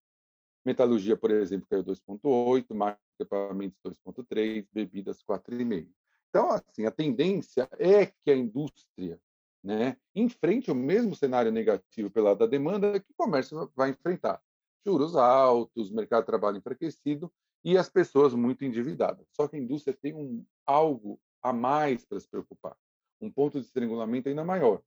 Metalurgia, 0.65 1.17
por 1.17 1.31
exemplo, 1.31 1.67
caiu 1.69 1.83
2,8, 1.83 2.75
máquina 2.75 3.01
de 3.19 3.25
equipamentos 3.25 3.79
2,3, 3.85 4.67
bebidas 4.73 5.23
4,5. 5.23 5.89
Então, 6.29 6.51
assim, 6.51 6.87
a 6.87 6.91
tendência 6.91 7.69
é 7.79 8.07
que 8.07 8.31
a 8.31 8.37
indústria 8.37 9.21
né, 9.63 9.97
enfrente 10.15 10.71
o 10.71 10.75
mesmo 10.75 11.15
cenário 11.15 11.53
negativo 11.53 12.11
pela 12.11 12.35
da 12.35 12.47
demanda 12.47 12.99
que 12.99 13.11
o 13.11 13.15
comércio 13.17 13.71
vai 13.77 13.91
enfrentar. 13.91 14.43
Juros 14.85 15.15
altos, 15.15 15.91
mercado 15.91 16.23
de 16.23 16.27
trabalho 16.27 16.57
enfraquecido 16.57 17.33
e 17.65 17.79
as 17.79 17.89
pessoas 17.89 18.35
muito 18.35 18.65
endividadas. 18.65 19.27
Só 19.31 19.47
que 19.47 19.57
a 19.57 19.59
indústria 19.59 19.97
tem 20.01 20.15
um 20.15 20.45
algo 20.67 21.21
a 21.41 21.53
mais 21.53 22.05
para 22.05 22.19
se 22.19 22.29
preocupar, 22.29 22.77
um 23.21 23.31
ponto 23.31 23.61
de 23.61 23.67
estrangulamento 23.67 24.29
ainda 24.29 24.45
maior. 24.45 24.83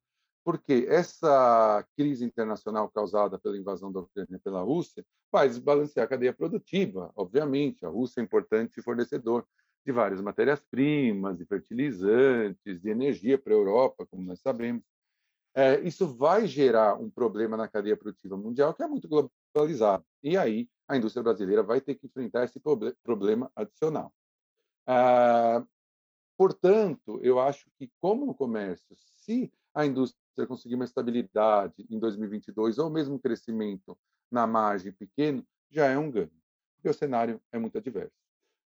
Porque 0.45 0.85
essa 0.87 1.83
crise 1.97 2.23
internacional 2.23 2.87
causada 2.87 3.39
pela 3.39 3.57
invasão 3.57 3.91
da 3.91 4.01
Ucrânia 4.01 4.39
pela 4.43 4.61
Rússia 4.61 5.03
vai 5.31 5.47
desbalancear 5.49 6.05
a 6.05 6.09
cadeia 6.09 6.31
produtiva, 6.31 7.11
obviamente. 7.15 7.83
A 7.83 7.89
Rússia 7.89 8.21
é 8.21 8.23
importante 8.23 8.79
fornecedor 8.79 9.43
de 9.83 9.91
várias 9.91 10.21
matérias-primas, 10.21 11.35
de 11.35 11.45
fertilizantes, 11.45 12.79
de 12.79 12.89
energia 12.89 13.39
para 13.39 13.53
a 13.53 13.57
Europa, 13.57 14.05
como 14.05 14.21
nós 14.21 14.39
sabemos. 14.39 14.83
É, 15.55 15.79
isso 15.81 16.07
vai 16.07 16.45
gerar 16.45 16.95
um 16.95 17.09
problema 17.09 17.57
na 17.57 17.67
cadeia 17.67 17.97
produtiva 17.97 18.37
mundial 18.37 18.73
que 18.73 18.83
é 18.83 18.87
muito 18.87 19.07
globalizado. 19.07 20.05
E 20.21 20.37
aí 20.37 20.69
a 20.87 20.95
indústria 20.95 21.23
brasileira 21.23 21.63
vai 21.63 21.81
ter 21.81 21.95
que 21.95 22.05
enfrentar 22.05 22.43
esse 22.43 22.61
problema 23.03 23.51
adicional. 23.55 24.13
Ah, 24.85 25.65
portanto, 26.37 27.19
eu 27.23 27.39
acho 27.39 27.65
que, 27.79 27.89
como 27.99 28.27
no 28.27 28.35
comércio, 28.35 28.95
se 28.95 29.51
a 29.73 29.85
indústria 29.85 30.24
conseguir 30.47 30.75
uma 30.75 30.85
estabilidade 30.85 31.85
em 31.89 31.99
2022 31.99 32.77
ou 32.77 32.89
mesmo 32.89 33.15
um 33.15 33.19
crescimento 33.19 33.97
na 34.31 34.45
margem 34.45 34.91
pequeno, 34.91 35.45
já 35.71 35.87
é 35.87 35.97
um 35.97 36.11
ganho, 36.11 36.31
porque 36.75 36.89
o 36.89 36.93
cenário 36.93 37.41
é 37.51 37.57
muito 37.57 37.77
adverso. 37.77 38.15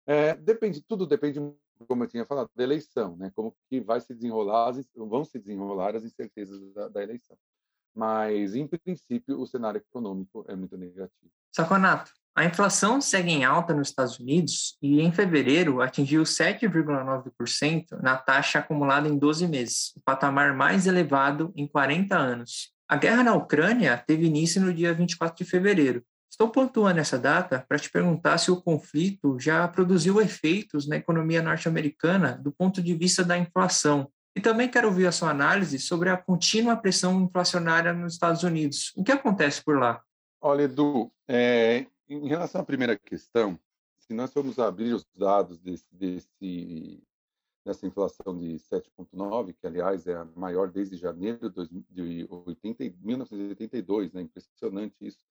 É, 0.06 0.34
depende, 0.34 0.80
tudo 0.80 1.06
depende, 1.06 1.38
como 1.86 2.04
eu 2.04 2.08
tinha 2.08 2.24
falado, 2.24 2.50
da 2.54 2.64
eleição, 2.64 3.16
né? 3.16 3.30
Como 3.34 3.54
que 3.68 3.80
vai 3.80 4.00
se 4.00 4.14
desenrolar, 4.14 4.72
vão 4.96 5.24
se 5.24 5.38
desenrolar 5.38 5.94
as 5.94 6.04
incertezas 6.04 6.60
da, 6.72 6.88
da 6.88 7.02
eleição. 7.02 7.36
Mas, 7.94 8.54
em 8.54 8.66
princípio, 8.66 9.40
o 9.40 9.46
cenário 9.46 9.78
econômico 9.78 10.44
é 10.48 10.54
muito 10.54 10.76
negativo. 10.76 11.32
Saconato, 11.52 12.12
a 12.38 12.44
inflação 12.44 13.00
segue 13.00 13.30
em 13.30 13.44
alta 13.44 13.74
nos 13.74 13.88
Estados 13.88 14.18
Unidos 14.18 14.76
e, 14.80 15.00
em 15.00 15.12
fevereiro, 15.12 15.80
atingiu 15.82 16.22
7,9% 16.22 18.00
na 18.00 18.16
taxa 18.16 18.60
acumulada 18.60 19.08
em 19.08 19.18
12 19.18 19.46
meses, 19.48 19.92
o 19.96 20.00
patamar 20.00 20.54
mais 20.54 20.86
elevado 20.86 21.52
em 21.56 21.66
40 21.66 22.16
anos. 22.16 22.72
A 22.88 22.96
guerra 22.96 23.22
na 23.22 23.34
Ucrânia 23.34 24.02
teve 24.06 24.26
início 24.26 24.60
no 24.60 24.72
dia 24.72 24.94
24 24.94 25.36
de 25.44 25.50
fevereiro 25.50 26.02
Estou 26.30 26.50
pontuando 26.50 27.00
essa 27.00 27.18
data 27.18 27.64
para 27.68 27.80
te 27.80 27.90
perguntar 27.90 28.38
se 28.38 28.48
o 28.48 28.62
conflito 28.62 29.36
já 29.40 29.66
produziu 29.66 30.20
efeitos 30.20 30.86
na 30.86 30.96
economia 30.96 31.42
norte-americana 31.42 32.38
do 32.40 32.52
ponto 32.52 32.80
de 32.80 32.94
vista 32.94 33.24
da 33.24 33.36
inflação. 33.36 34.08
E 34.36 34.40
também 34.40 34.68
quero 34.68 34.86
ouvir 34.86 35.08
a 35.08 35.12
sua 35.12 35.30
análise 35.30 35.80
sobre 35.80 36.10
a 36.10 36.16
contínua 36.16 36.76
pressão 36.76 37.20
inflacionária 37.22 37.92
nos 37.92 38.12
Estados 38.12 38.44
Unidos. 38.44 38.92
O 38.94 39.02
que 39.02 39.10
acontece 39.10 39.64
por 39.64 39.80
lá? 39.80 40.00
Olha, 40.40 40.62
Edu, 40.62 41.10
é, 41.26 41.86
em 42.08 42.28
relação 42.28 42.60
à 42.60 42.64
primeira 42.64 42.98
questão, 42.98 43.58
se 43.98 44.14
nós 44.14 44.32
formos 44.32 44.58
abrir 44.58 44.92
os 44.92 45.04
dados 45.14 45.58
desse, 45.58 45.86
desse, 45.94 47.02
dessa 47.64 47.86
inflação 47.86 48.36
de 48.38 48.54
7,9, 48.54 49.54
que 49.54 49.66
aliás 49.66 50.06
é 50.06 50.14
a 50.14 50.24
maior 50.24 50.70
desde 50.70 50.96
janeiro 50.96 51.52
de 51.90 52.26
80, 52.30 52.84
1982, 53.00 54.12
né? 54.12 54.22
impressionante 54.22 54.94
isso 55.00 55.24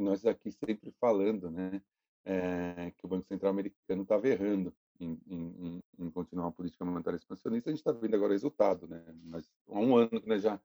e 0.00 0.02
nós 0.02 0.24
aqui 0.24 0.50
sempre 0.50 0.90
falando, 0.98 1.50
né, 1.50 1.82
é, 2.24 2.90
que 2.96 3.04
o 3.04 3.08
Banco 3.08 3.26
Central 3.26 3.50
americano 3.50 4.02
estava 4.02 4.26
errando 4.28 4.74
em, 4.98 5.18
em, 5.26 5.82
em, 5.98 6.10
continuar 6.10 6.46
uma 6.46 6.52
política 6.52 6.84
monetária 6.84 7.16
expansionista. 7.16 7.70
A 7.70 7.72
gente 7.72 7.80
está 7.80 7.92
vendo 7.92 8.14
agora 8.14 8.30
o 8.30 8.32
resultado, 8.32 8.86
né? 8.86 9.02
Mas 9.24 9.50
há 9.68 9.78
um 9.78 9.96
ano 9.96 10.20
que 10.20 10.28
nós 10.28 10.42
já 10.42 10.60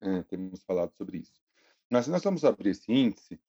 é, 0.00 0.22
temos 0.24 0.62
falado 0.62 0.92
sobre 0.92 1.18
isso. 1.18 1.40
Mas 1.90 2.04
se 2.04 2.10
nós 2.10 2.22
vamos 2.22 2.44
abrir 2.44 2.70
esse 2.70 2.90
índice, 2.92 3.40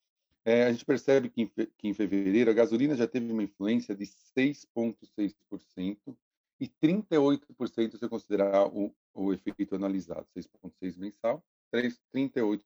é, 0.50 0.65
a 0.65 0.72
gente 0.72 0.84
percebe 0.84 1.29
que 1.29 1.44
em, 1.44 1.48
que 1.48 1.88
em 1.88 1.94
fevereiro 1.94 2.50
a 2.50 2.53
gasolina 2.53 2.96
já 2.96 3.08
teve 3.08 3.32
uma 3.32 3.44
influência 3.44 3.96
de 3.96 4.06
6,6% 4.06 6.18
e 6.60 6.68
38% 6.68 7.98
se 7.98 8.10
considerar 8.10 8.68
o, 8.68 8.91
o 9.13 9.32
efeito 9.32 9.75
analisado, 9.75 10.27
6,6% 10.36 10.98
mensal, 10.98 11.44
3, 11.72 12.01
38% 12.13 12.62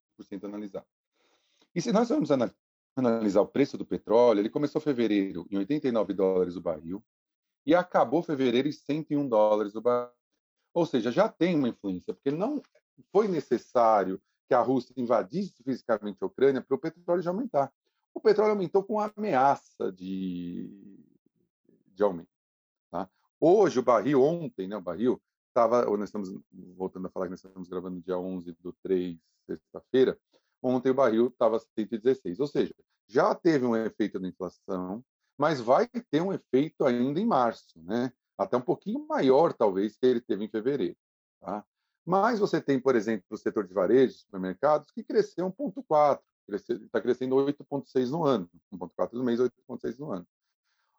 analisado. 0.46 0.86
E 1.76 1.82
se 1.82 1.92
nós 1.92 2.08
vamos 2.08 2.30
analisar 2.96 3.42
o 3.42 3.48
preço 3.48 3.78
do 3.78 3.86
petróleo, 3.86 4.40
ele 4.40 4.50
começou 4.50 4.80
fevereiro 4.80 5.46
em 5.52 5.58
89 5.58 6.14
dólares 6.14 6.56
o 6.56 6.62
barril 6.62 7.04
e 7.66 7.76
acabou 7.76 8.24
fevereiro 8.24 8.70
em 8.70 8.72
101 8.72 9.28
dólares 9.28 9.76
o 9.76 9.82
barril. 9.82 10.10
Ou 10.74 10.86
seja, 10.86 11.12
já 11.12 11.28
tem 11.28 11.56
uma 11.56 11.68
influência, 11.68 12.14
porque 12.14 12.32
não 12.32 12.62
foi 13.12 13.28
necessário 13.28 14.22
que 14.48 14.54
a 14.54 14.62
Rússia 14.62 14.94
invadisse 14.98 15.64
fisicamente 15.64 16.18
a 16.22 16.26
Ucrânia 16.26 16.62
para 16.62 16.76
o 16.76 16.80
petróleo 16.80 17.22
já 17.22 17.32
aumentar. 17.32 17.72
O 18.14 18.20
petróleo 18.20 18.52
aumentou 18.52 18.84
com 18.84 19.00
ameaça 19.00 19.92
de, 19.92 20.70
de 21.88 22.04
aumento. 22.04 22.30
Tá? 22.92 23.10
Hoje, 23.40 23.80
o 23.80 23.84
barril, 23.84 24.22
ontem, 24.22 24.68
né, 24.68 24.78
o 24.78 24.82
barril, 24.82 25.22
estava, 25.48 25.86
nós 25.98 26.10
estamos 26.10 26.30
voltando 26.76 27.08
a 27.08 27.10
falar 27.10 27.26
que 27.26 27.32
nós 27.32 27.44
estamos 27.44 27.68
gravando 27.68 28.02
dia 28.02 28.18
11 28.18 28.52
do 28.62 28.74
3, 28.84 29.18
sexta-feira, 29.48 30.18
Ontem 30.64 30.92
o 30.92 30.94
barril 30.94 31.28
estava 31.28 31.60
116, 31.60 32.40
ou 32.40 32.48
seja, 32.48 32.74
já 33.06 33.36
teve 33.36 33.66
um 33.66 33.76
efeito 33.76 34.18
na 34.18 34.30
inflação, 34.30 35.04
mas 35.38 35.60
vai 35.60 35.86
ter 36.10 36.22
um 36.22 36.32
efeito 36.32 36.86
ainda 36.86 37.20
em 37.20 37.26
março, 37.26 37.78
né? 37.84 38.14
Até 38.38 38.56
um 38.56 38.62
pouquinho 38.62 39.06
maior, 39.06 39.52
talvez, 39.52 39.98
que 39.98 40.06
ele 40.06 40.22
teve 40.22 40.46
em 40.46 40.48
fevereiro. 40.48 40.96
Tá? 41.42 41.66
Mas 42.06 42.40
você 42.40 42.62
tem, 42.62 42.80
por 42.80 42.96
exemplo, 42.96 43.26
o 43.30 43.38
setor 43.38 43.66
de 43.66 43.74
varejo, 43.74 44.14
supermercados, 44.14 44.92
que 44.92 45.04
cresceu 45.04 45.52
1,4, 45.52 46.20
está 46.50 47.00
crescendo 47.00 47.36
8,6 47.36 48.10
no 48.10 48.26
ano, 48.26 48.50
1,4 48.74 49.14
no 49.14 49.24
mês, 49.24 49.40
8,6 49.40 49.98
no 50.00 50.12
ano. 50.12 50.28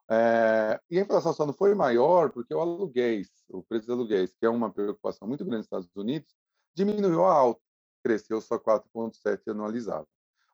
É, 0.08 0.80
e 0.90 0.98
a 0.98 1.02
inflação 1.02 1.32
só 1.32 1.46
não 1.46 1.52
foi 1.52 1.74
maior 1.74 2.30
porque 2.30 2.54
o 2.54 2.60
aluguéis, 2.60 3.30
o 3.48 3.62
preço 3.62 3.86
dos 3.86 3.94
aluguéis, 3.94 4.34
que 4.38 4.44
é 4.44 4.48
uma 4.48 4.70
preocupação 4.70 5.26
muito 5.26 5.44
grande 5.44 5.58
nos 5.58 5.66
Estados 5.66 5.88
Unidos, 5.96 6.34
diminuiu 6.74 7.24
a 7.24 7.32
alta 7.32 7.64
cresceu 8.04 8.40
só 8.40 8.58
4,7% 8.58 9.48
anualizado. 9.48 10.06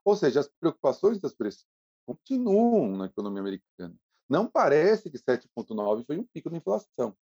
Ou 0.04 0.16
seja, 0.16 0.40
as 0.40 0.48
preocupações 0.48 1.20
das 1.20 1.34
pessoas 1.34 1.66
continuam 2.06 2.96
na 2.96 3.06
economia 3.06 3.40
americana. 3.40 3.94
Não 4.28 4.46
parece 4.46 5.10
que 5.10 5.18
7,9% 5.18 6.06
foi 6.06 6.16
um 6.16 6.24
pico 6.24 6.48
da 6.48 6.56
inflação. 6.56 7.16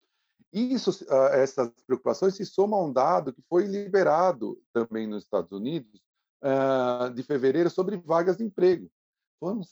Isso, 0.54 1.04
ah, 1.10 1.30
essas 1.32 1.68
preocupações 1.84 2.36
se 2.36 2.46
somam 2.46 2.78
a 2.78 2.84
um 2.84 2.92
dado 2.92 3.32
que 3.32 3.42
foi 3.48 3.64
liberado 3.64 4.62
também 4.72 5.04
nos 5.04 5.24
Estados 5.24 5.50
Unidos 5.50 6.00
ah, 6.40 7.10
de 7.12 7.24
fevereiro 7.24 7.68
sobre 7.68 7.96
vagas 7.96 8.36
de 8.36 8.44
emprego. 8.44 8.88
Foram 9.40 9.62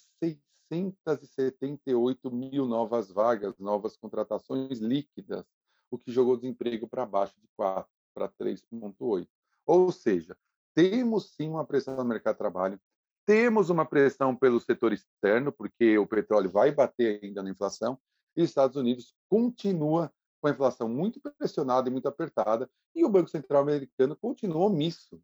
678 0.73 2.33
mil 2.33 2.67
novas 2.67 3.13
vagas, 3.13 3.57
novas 3.61 3.97
contratações 3.97 4.81
líquidas, 4.81 5.47
o 5.89 5.97
que 5.97 6.11
jogou 6.11 6.35
o 6.35 6.37
desemprego 6.37 6.89
para 6.89 7.07
baixo 7.07 7.41
de 7.41 7.47
4 7.57 7.89
para 8.13 8.29
3,8. 8.29 9.29
Ou 9.65 9.93
seja, 9.93 10.37
temos 10.75 11.33
sim 11.37 11.49
uma 11.49 11.65
pressão 11.65 11.95
no 11.95 12.05
mercado 12.05 12.35
de 12.35 12.39
trabalho, 12.39 12.81
temos 13.25 13.71
uma 13.71 13.87
pressão 13.87 14.35
pelo 14.35 14.59
setor 14.59 14.93
externo, 14.93 15.53
porque 15.53 15.97
o 15.97 16.09
petróleo 16.09 16.51
vai 16.51 16.73
bater 16.73 17.21
ainda 17.23 17.41
na 17.41 17.51
inflação, 17.51 17.97
e 18.37 18.43
os 18.43 18.49
Estados 18.49 18.77
Unidos 18.77 19.15
continua 19.29 20.13
com 20.43 20.49
a 20.49 20.51
inflação 20.51 20.89
muito 20.89 21.21
pressionada 21.39 21.89
e 21.89 21.93
muito 21.93 22.09
apertada, 22.09 22.69
e 22.95 23.05
o 23.05 23.09
Banco 23.09 23.31
Central 23.31 23.63
americano 23.63 24.17
continua 24.17 24.67
omisso 24.67 25.23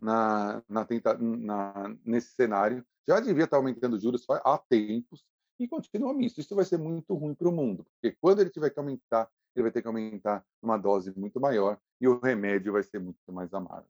na, 0.00 0.62
na, 0.68 0.84
tenta, 0.84 1.18
na, 1.18 1.92
nesse 2.04 2.32
cenário. 2.34 2.86
Já 3.08 3.18
devia 3.18 3.44
estar 3.44 3.56
aumentando 3.56 3.98
juros 3.98 4.24
há 4.28 4.56
tempos 4.56 5.24
e 5.58 5.66
continua 5.66 6.10
omisso. 6.10 6.40
Isso 6.40 6.54
vai 6.54 6.64
ser 6.64 6.78
muito 6.78 7.12
ruim 7.14 7.34
para 7.34 7.48
o 7.48 7.52
mundo, 7.52 7.84
porque 7.94 8.16
quando 8.20 8.40
ele 8.40 8.50
tiver 8.50 8.70
que 8.70 8.78
aumentar, 8.78 9.28
ele 9.54 9.64
vai 9.64 9.72
ter 9.72 9.82
que 9.82 9.88
aumentar 9.88 10.44
uma 10.62 10.76
dose 10.76 11.12
muito 11.18 11.40
maior 11.40 11.76
e 12.00 12.06
o 12.06 12.20
remédio 12.20 12.72
vai 12.72 12.84
ser 12.84 13.00
muito 13.00 13.18
mais 13.32 13.52
amargo. 13.52 13.88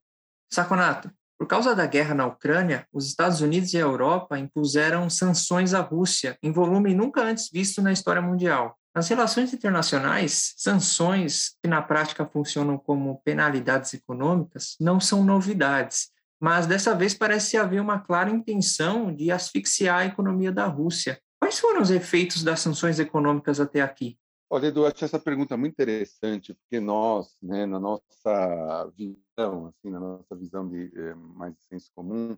Saconato, 0.49 1.11
por 1.37 1.45
causa 1.45 1.75
da 1.75 1.85
guerra 1.85 2.15
na 2.15 2.25
Ucrânia, 2.25 2.87
os 2.91 3.05
Estados 3.05 3.41
Unidos 3.41 3.73
e 3.73 3.77
a 3.77 3.81
Europa 3.81 4.39
impuseram 4.39 5.07
sanções 5.07 5.75
à 5.75 5.81
Rússia 5.81 6.35
em 6.41 6.51
volume 6.51 6.95
nunca 6.95 7.21
antes 7.21 7.51
visto 7.51 7.79
na 7.79 7.91
história 7.91 8.21
mundial. 8.21 8.75
Nas 8.97 9.09
relações 9.09 9.53
internacionais, 9.53 10.55
sanções 10.57 11.55
que 11.61 11.69
na 11.69 11.83
prática 11.83 12.25
funcionam 12.25 12.79
como 12.79 13.21
penalidades 13.23 13.93
econômicas 13.93 14.75
não 14.79 14.99
são 14.99 15.23
novidades, 15.23 16.09
mas 16.41 16.65
dessa 16.65 16.95
vez 16.95 17.13
parece 17.13 17.57
haver 17.57 17.79
uma 17.79 17.99
clara 17.99 18.31
intenção 18.31 19.13
de 19.13 19.29
asfixiar 19.29 19.99
a 19.99 20.05
economia 20.07 20.51
da 20.51 20.65
Rússia. 20.65 21.21
Quais 21.39 21.59
foram 21.59 21.83
os 21.83 21.91
efeitos 21.91 22.43
das 22.43 22.59
sanções 22.59 22.97
econômicas 22.97 23.59
até 23.59 23.81
aqui? 23.81 24.17
Olha, 24.49 24.65
Edu, 24.65 24.83
acho 24.83 25.05
essa 25.05 25.19
pergunta 25.19 25.55
muito 25.55 25.73
interessante, 25.73 26.55
porque 26.55 26.79
nós, 26.79 27.37
né, 27.39 27.67
na 27.67 27.79
nossa 27.79 28.91
visão, 28.97 29.67
assim, 29.67 29.91
na 29.91 29.99
nossa 29.99 30.35
visão 30.35 30.67
de 30.67 30.91
é, 30.95 31.13
mais 31.13 31.53
senso 31.69 31.91
comum, 31.93 32.35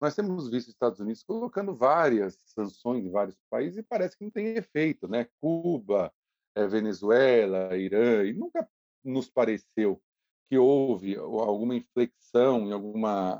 nós 0.00 0.14
temos 0.14 0.48
visto 0.48 0.68
os 0.68 0.74
Estados 0.74 1.00
Unidos 1.00 1.22
colocando 1.22 1.74
várias 1.74 2.34
sanções 2.46 3.04
em 3.04 3.10
vários 3.10 3.36
países 3.50 3.78
e 3.78 3.82
parece 3.82 4.16
que 4.16 4.24
não 4.24 4.30
tem 4.30 4.56
efeito, 4.56 5.06
né? 5.06 5.28
Cuba, 5.40 6.12
é, 6.54 6.66
Venezuela, 6.66 7.76
Irã, 7.76 8.24
e 8.24 8.32
nunca 8.32 8.68
nos 9.04 9.28
pareceu 9.28 10.00
que 10.48 10.58
houve 10.58 11.16
alguma 11.16 11.76
inflexão 11.76 12.66
em 12.66 12.72
alguma 12.72 13.38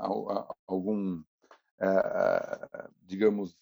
algum 0.67 1.21
eh, 1.81 2.89
digamos 3.03 3.59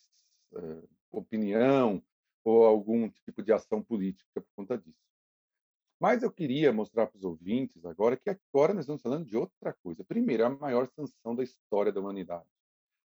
eh, 0.55 0.83
opinião 1.11 2.02
ou 2.45 2.67
algum 2.67 3.09
tipo 3.09 3.43
de 3.43 3.52
ação 3.52 3.83
política 3.83 4.40
por 4.40 4.49
conta 4.55 4.76
disso. 4.76 4.99
Mas 6.00 6.23
eu 6.23 6.31
queria 6.31 6.73
mostrar 6.73 7.07
para 7.07 7.17
os 7.17 7.25
ouvintes 7.25 7.85
agora 7.87 8.17
que 8.17 8.28
agora 8.28 8.75
nós 8.75 8.85
estamos 8.85 9.02
falando 9.02 9.25
de 9.25 9.37
outra 9.37 9.73
coisa. 9.73 10.05
Primeiro, 10.05 10.45
a 10.45 10.50
maior 10.50 10.87
sanção 10.88 11.35
da 11.35 11.43
história 11.43 11.90
da 11.90 12.00
humanidade. 12.00 12.47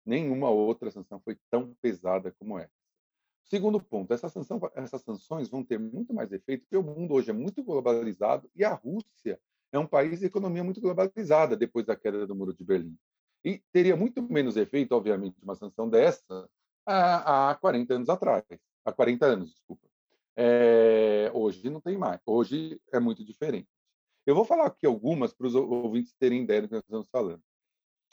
Nenhuma 0.05 0.51
outra 0.51 0.91
sanção 0.91 1.21
foi 1.21 1.37
tão 1.51 1.75
pesada 1.81 2.33
como 2.39 2.59
essa. 2.59 2.73
Segundo 3.45 3.81
ponto, 3.81 4.13
essa 4.15 4.29
sanção, 4.29 4.61
essas 4.75 5.03
sanções 5.03 5.49
vão 5.49 5.65
ter 5.65 5.79
muito 5.79 6.15
mais 6.15 6.31
efeito 6.31 6.63
porque 6.63 6.77
o 6.77 6.83
mundo 6.83 7.15
hoje 7.15 7.31
é 7.31 7.33
muito 7.33 7.63
globalizado 7.65 8.49
e 8.55 8.65
a 8.65 8.73
Rússia 8.73 9.41
é 9.73 9.79
um 9.79 9.87
país 9.87 10.21
de 10.21 10.27
economia 10.27 10.63
muito 10.63 10.81
globalizada 10.81 11.57
depois 11.57 11.85
da 11.85 11.97
queda 11.97 12.27
do 12.27 12.35
Muro 12.35 12.55
de 12.55 12.65
Berlim. 12.65 12.97
E 13.45 13.63
teria 13.73 13.97
muito 13.97 14.23
menos 14.23 14.57
efeito, 14.57 14.93
obviamente, 14.93 15.43
uma 15.43 15.55
sanção 15.55 15.89
dessa 15.89 16.49
há, 16.87 17.51
há 17.51 17.55
40 17.57 17.95
anos 17.95 18.09
atrás. 18.09 18.45
Há 18.85 18.93
40 18.93 19.27
anos, 19.27 19.51
desculpa. 19.51 19.89
É, 20.37 21.31
hoje 21.35 21.69
não 21.71 21.81
tem 21.81 21.97
mais. 21.97 22.21
Hoje 22.27 22.81
é 22.93 23.01
muito 23.01 23.25
diferente. 23.25 23.69
Eu 24.27 24.35
vou 24.35 24.45
falar 24.45 24.67
aqui 24.67 24.87
algumas 24.87 25.33
para 25.33 25.47
os 25.47 25.55
ouvintes 25.55 26.15
terem 26.19 26.43
ideia 26.43 26.63
do 26.63 26.69
que 26.69 26.75
nós 26.75 26.85
estamos 26.85 27.09
falando. 27.11 27.43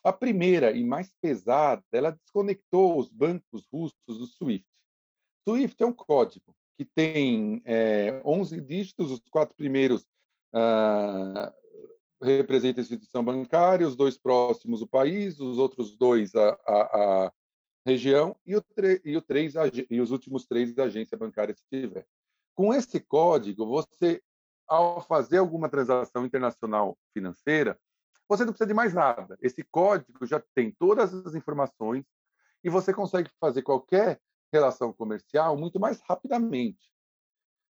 A 0.04 0.14
primeira 0.14 0.72
e 0.72 0.84
mais 0.84 1.14
pesada, 1.22 1.84
ela 1.92 2.12
desconectou 2.12 2.98
os 2.98 3.10
bancos 3.10 3.68
russos 3.72 3.98
do 4.08 4.26
SWIFT. 4.26 4.66
SWIFT 5.44 5.84
é 5.84 5.86
um 5.86 5.94
código 5.94 6.56
que 6.78 6.86
tem 6.86 7.62
é, 7.66 8.22
11 8.24 8.62
dígitos, 8.62 9.12
os 9.12 9.20
quatro 9.30 9.56
primeiros 9.56 10.06
ah, 10.54 11.54
representam 12.22 12.82
a 12.82 12.84
instituição 12.84 13.24
bancária, 13.24 13.88
os 13.88 13.96
dois 13.96 14.18
próximos 14.18 14.82
o 14.82 14.88
país, 14.88 15.40
os 15.40 15.58
outros 15.58 15.98
dois 15.98 16.36
a, 16.36 16.50
a, 16.68 17.26
a 17.26 17.34
região 17.86 18.36
e, 18.46 18.56
o 18.56 18.64
e, 19.04 19.18
o 19.18 19.22
três, 19.22 19.54
e 19.90 20.00
os 20.00 20.12
últimos 20.12 20.46
três 20.46 20.78
agência 20.78 21.18
bancária 21.18 21.56
se 21.56 21.64
tiver. 21.70 22.06
Com 22.56 22.74
esse 22.74 23.00
código, 23.00 23.66
você, 23.66 24.22
ao 24.68 25.02
fazer 25.02 25.38
alguma 25.38 25.70
transação 25.70 26.26
internacional 26.26 26.98
financeira, 27.14 27.80
você 28.28 28.44
não 28.44 28.52
precisa 28.52 28.68
de 28.68 28.74
mais 28.74 28.94
nada. 28.94 29.38
Esse 29.42 29.64
código 29.64 30.26
já 30.26 30.42
tem 30.54 30.72
todas 30.72 31.14
as 31.14 31.36
informações 31.36 32.06
e 32.64 32.70
você 32.70 32.94
consegue 32.94 33.30
fazer 33.40 33.62
qualquer 33.62 34.20
relação 34.52 34.92
comercial 34.94 35.58
muito 35.58 35.80
mais 35.80 36.00
rapidamente. 36.02 36.92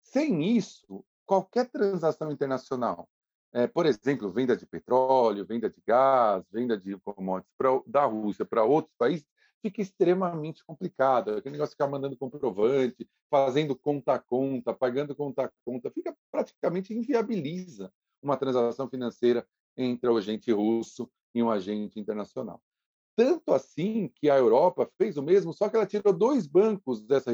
Sem 0.03 0.55
isso, 0.55 1.05
qualquer 1.25 1.69
transação 1.69 2.31
internacional, 2.31 3.09
é, 3.51 3.67
por 3.67 3.85
exemplo, 3.85 4.31
venda 4.31 4.55
de 4.55 4.65
petróleo, 4.65 5.45
venda 5.45 5.69
de 5.69 5.81
gás, 5.85 6.43
venda 6.51 6.77
de 6.77 6.97
commodities 6.99 7.53
pra, 7.57 7.81
da 7.85 8.05
Rússia 8.05 8.45
para 8.45 8.63
outros 8.63 8.93
países, 8.97 9.25
fica 9.61 9.81
extremamente 9.81 10.63
complicado. 10.63 11.31
Aquele 11.31 11.53
negócio 11.53 11.71
de 11.71 11.75
ficar 11.75 11.87
mandando 11.87 12.17
comprovante, 12.17 13.09
fazendo 13.29 13.75
conta 13.75 14.13
a 14.13 14.19
conta, 14.19 14.73
pagando 14.73 15.15
conta 15.15 15.45
a 15.45 15.51
conta, 15.65 15.89
fica 15.89 16.15
praticamente 16.31 16.93
inviabiliza 16.93 17.91
uma 18.21 18.37
transação 18.37 18.89
financeira 18.89 19.47
entre 19.77 20.09
o 20.09 20.17
agente 20.17 20.51
russo 20.51 21.09
e 21.33 21.43
um 21.43 21.49
agente 21.49 21.99
internacional. 21.99 22.61
Tanto 23.15 23.53
assim 23.53 24.09
que 24.15 24.29
a 24.29 24.37
Europa 24.37 24.89
fez 24.97 25.17
o 25.17 25.23
mesmo, 25.23 25.53
só 25.53 25.69
que 25.69 25.75
ela 25.75 25.85
tirou 25.85 26.13
dois 26.13 26.47
bancos 26.47 27.01
dessa 27.01 27.31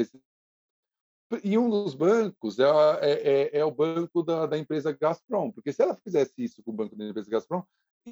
e 1.42 1.56
um 1.56 1.70
dos 1.70 1.94
bancos 1.94 2.58
é, 2.58 2.64
é, 3.00 3.10
é, 3.10 3.58
é 3.58 3.64
o 3.64 3.70
banco 3.70 4.22
da, 4.22 4.46
da, 4.46 4.58
empresa 4.58 4.92
Gazprom, 4.92 5.50
porque 5.50 5.72
se 5.72 5.82
ela 5.82 5.96
fizesse 5.96 6.34
isso 6.36 6.62
com 6.62 6.72
o 6.72 6.74
banco 6.74 6.94
da 6.94 7.08
empresa 7.08 7.30
Gazprom, 7.30 7.62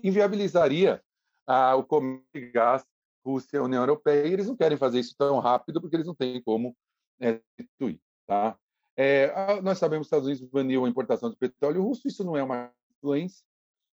inviabilizaria 0.02 1.02
ah, 1.46 1.76
o 1.76 1.84
comércio 1.84 2.24
de 2.34 2.50
gás 2.50 2.84
Rússia 3.24 3.62
União 3.62 3.82
Europeia, 3.82 4.26
e 4.26 4.32
eles 4.32 4.46
não 4.46 4.56
querem 4.56 4.78
fazer 4.78 5.00
isso 5.00 5.14
tão 5.18 5.38
rápido 5.38 5.80
porque 5.80 5.96
eles 5.96 6.06
não 6.06 6.14
têm 6.14 6.40
como 6.42 6.74
é, 7.20 7.40
substituir. 7.58 8.00
Tá? 8.26 8.58
É, 8.96 9.60
nós 9.60 9.78
sabemos 9.78 10.06
que 10.06 10.14
os 10.14 10.22
Estados 10.22 10.26
Unidos 10.26 10.48
baniu 10.50 10.84
a 10.84 10.88
importação 10.88 11.30
de 11.30 11.36
petróleo 11.36 11.82
russo, 11.82 12.08
isso 12.08 12.24
não 12.24 12.36
é 12.36 12.42
uma 12.42 12.72
influência, 12.96 13.44
é 13.44 13.49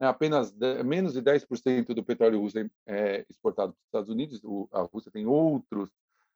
apenas 0.07 0.51
de, 0.51 0.83
menos 0.83 1.13
de 1.13 1.21
10% 1.21 1.93
do 1.93 2.03
petróleo 2.03 2.39
russo 2.39 2.57
é, 2.59 2.69
é 2.87 3.25
exportado 3.29 3.73
para 3.73 3.79
os 3.79 3.85
Estados 3.85 4.09
Unidos, 4.09 4.41
o, 4.43 4.67
a 4.71 4.81
Rússia 4.81 5.11
tem 5.11 5.25
outros 5.25 5.89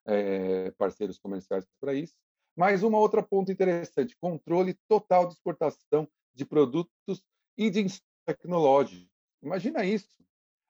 é, 0.05 0.71
parceiros 0.71 1.17
comerciais 1.17 1.65
para 1.79 1.93
isso. 1.93 2.15
Mas 2.55 2.83
uma 2.83 2.99
outra 2.99 3.21
ponto 3.21 3.51
interessante, 3.51 4.15
controle 4.17 4.77
total 4.87 5.27
de 5.27 5.33
exportação 5.33 6.07
de 6.33 6.45
produtos 6.45 7.23
e 7.57 7.69
de 7.69 7.85
tecnológico. 8.25 9.09
Imagina 9.41 9.83
isso. 9.83 10.15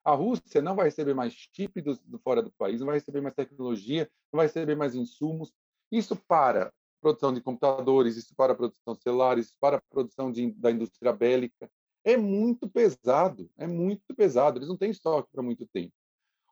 A 0.04 0.14
Rússia 0.14 0.62
não 0.62 0.76
vai 0.76 0.86
receber 0.86 1.14
mais 1.14 1.34
chip 1.34 1.82
do, 1.82 1.98
do, 2.06 2.20
fora 2.20 2.42
do 2.42 2.52
país, 2.52 2.80
não 2.80 2.88
vai 2.88 2.96
receber 2.96 3.22
mais 3.22 3.36
tecnologia, 3.36 4.10
não 4.32 4.38
vai 4.38 4.48
receber 4.48 4.76
mais 4.76 4.96
insumos. 4.96 5.52
Isso 5.92 6.16
para 6.16 6.72
produção 7.02 7.34
de 7.34 7.42
computadores, 7.42 8.16
isso 8.16 8.34
para 8.36 8.56
produção 8.56 8.96
celular, 8.96 9.38
isso 9.38 9.56
para 9.60 9.82
produção 9.90 10.32
de, 10.32 10.52
da 10.54 10.72
indústria 10.72 11.14
bélica. 11.14 11.70
É 12.06 12.16
muito 12.16 12.70
pesado, 12.70 13.50
é 13.58 13.68
muito 13.68 14.16
pesado. 14.16 14.58
Eles 14.58 14.70
não 14.70 14.78
têm 14.78 14.92
estoque 14.92 15.30
para 15.32 15.44
muito 15.44 15.66
tempo. 15.68 15.92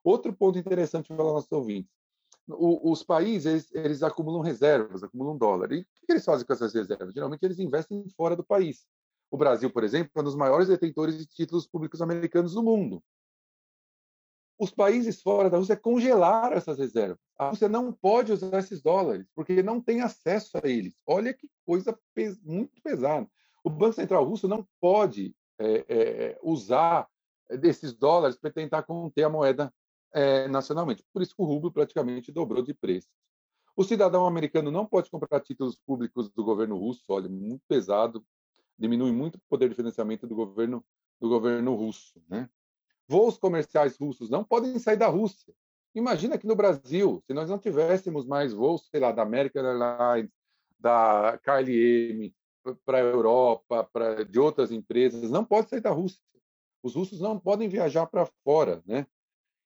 Outro 0.03 0.33
ponto 0.33 0.57
interessante 0.57 1.07
para 1.07 1.23
os 1.23 1.33
nossos 1.33 1.51
ouvintes. 1.51 1.91
O, 2.47 2.91
os 2.91 3.03
países, 3.03 3.45
eles, 3.45 3.71
eles, 3.73 4.03
acumulam 4.03 4.41
reservas, 4.41 5.03
acumulam 5.03 5.37
dólar. 5.37 5.71
E 5.71 5.81
o 5.81 5.85
que 6.05 6.11
eles 6.11 6.25
fazem 6.25 6.45
com 6.45 6.51
essas 6.51 6.73
reservas? 6.73 7.13
Geralmente, 7.13 7.43
eles 7.43 7.59
investem 7.59 8.03
fora 8.17 8.35
do 8.35 8.43
país. 8.43 8.85
O 9.31 9.37
Brasil, 9.37 9.71
por 9.71 9.83
exemplo, 9.83 10.11
é 10.15 10.19
um 10.19 10.23
dos 10.23 10.35
maiores 10.35 10.67
detentores 10.67 11.17
de 11.17 11.25
títulos 11.25 11.65
públicos 11.65 12.01
americanos 12.01 12.53
do 12.53 12.61
mundo 12.61 13.01
os 14.63 14.71
países 14.71 15.21
fora 15.21 15.49
da 15.49 15.57
Rússia 15.57 15.75
congelaram 15.75 16.55
essas 16.55 16.77
reservas. 16.77 17.19
A 17.37 17.49
Rússia 17.49 17.67
não 17.67 17.91
pode 17.91 18.31
usar 18.31 18.59
esses 18.59 18.81
dólares, 18.81 19.27
porque 19.35 19.61
não 19.63 19.81
tem 19.81 20.01
acesso 20.01 20.57
a 20.57 20.67
eles. 20.67 20.95
Olha 21.05 21.33
que 21.33 21.49
coisa 21.65 21.97
pes 22.13 22.39
muito 22.41 22.81
pesada. 22.81 23.27
O 23.63 23.69
Banco 23.69 23.93
Central 23.93 24.23
Russo 24.23 24.47
não 24.47 24.67
pode 24.79 25.35
é, 25.59 25.85
é, 25.87 26.39
usar 26.41 27.07
desses 27.49 27.93
dólares 27.93 28.37
para 28.37 28.51
tentar 28.51 28.83
conter 28.83 29.23
a 29.23 29.29
moeda 29.29 29.73
é, 30.13 30.47
nacionalmente. 30.47 31.03
Por 31.11 31.21
isso 31.21 31.35
que 31.35 31.41
o 31.41 31.45
rublo 31.45 31.71
praticamente 31.71 32.31
dobrou 32.31 32.61
de 32.61 32.73
preço. 32.73 33.09
O 33.75 33.83
cidadão 33.83 34.25
americano 34.25 34.69
não 34.69 34.85
pode 34.85 35.09
comprar 35.09 35.39
títulos 35.39 35.75
públicos 35.75 36.29
do 36.29 36.43
governo 36.43 36.77
russo, 36.77 37.03
olha, 37.09 37.27
muito 37.27 37.63
pesado, 37.67 38.23
diminui 38.77 39.11
muito 39.11 39.35
o 39.35 39.41
poder 39.49 39.69
de 39.69 39.75
financiamento 39.75 40.27
do 40.27 40.35
governo 40.35 40.83
do 41.19 41.29
governo 41.29 41.73
russo, 41.73 42.21
né? 42.27 42.49
Voos 43.07 43.37
comerciais 43.37 43.97
russos 43.97 44.29
não 44.29 44.43
podem 44.43 44.77
sair 44.77 44.97
da 44.97 45.07
Rússia. 45.07 45.53
Imagina 45.95 46.37
que 46.37 46.47
no 46.47 46.55
Brasil, 46.55 47.23
se 47.25 47.33
nós 47.33 47.49
não 47.49 47.57
tivéssemos 47.57 48.25
mais 48.25 48.51
voos, 48.51 48.87
sei 48.89 48.99
lá, 48.99 49.11
da 49.11 49.21
American 49.21 49.63
Airlines, 49.63 50.31
da 50.77 51.39
KLM, 51.43 52.33
para 52.85 52.97
a 52.97 53.01
Europa, 53.01 53.83
para 53.91 54.23
de 54.23 54.39
outras 54.39 54.71
empresas, 54.71 55.29
não 55.29 55.43
pode 55.43 55.69
sair 55.69 55.81
da 55.81 55.91
Rússia. 55.91 56.21
Os 56.81 56.95
russos 56.95 57.19
não 57.19 57.39
podem 57.39 57.69
viajar 57.69 58.07
para 58.07 58.25
fora, 58.43 58.81
né? 58.85 59.07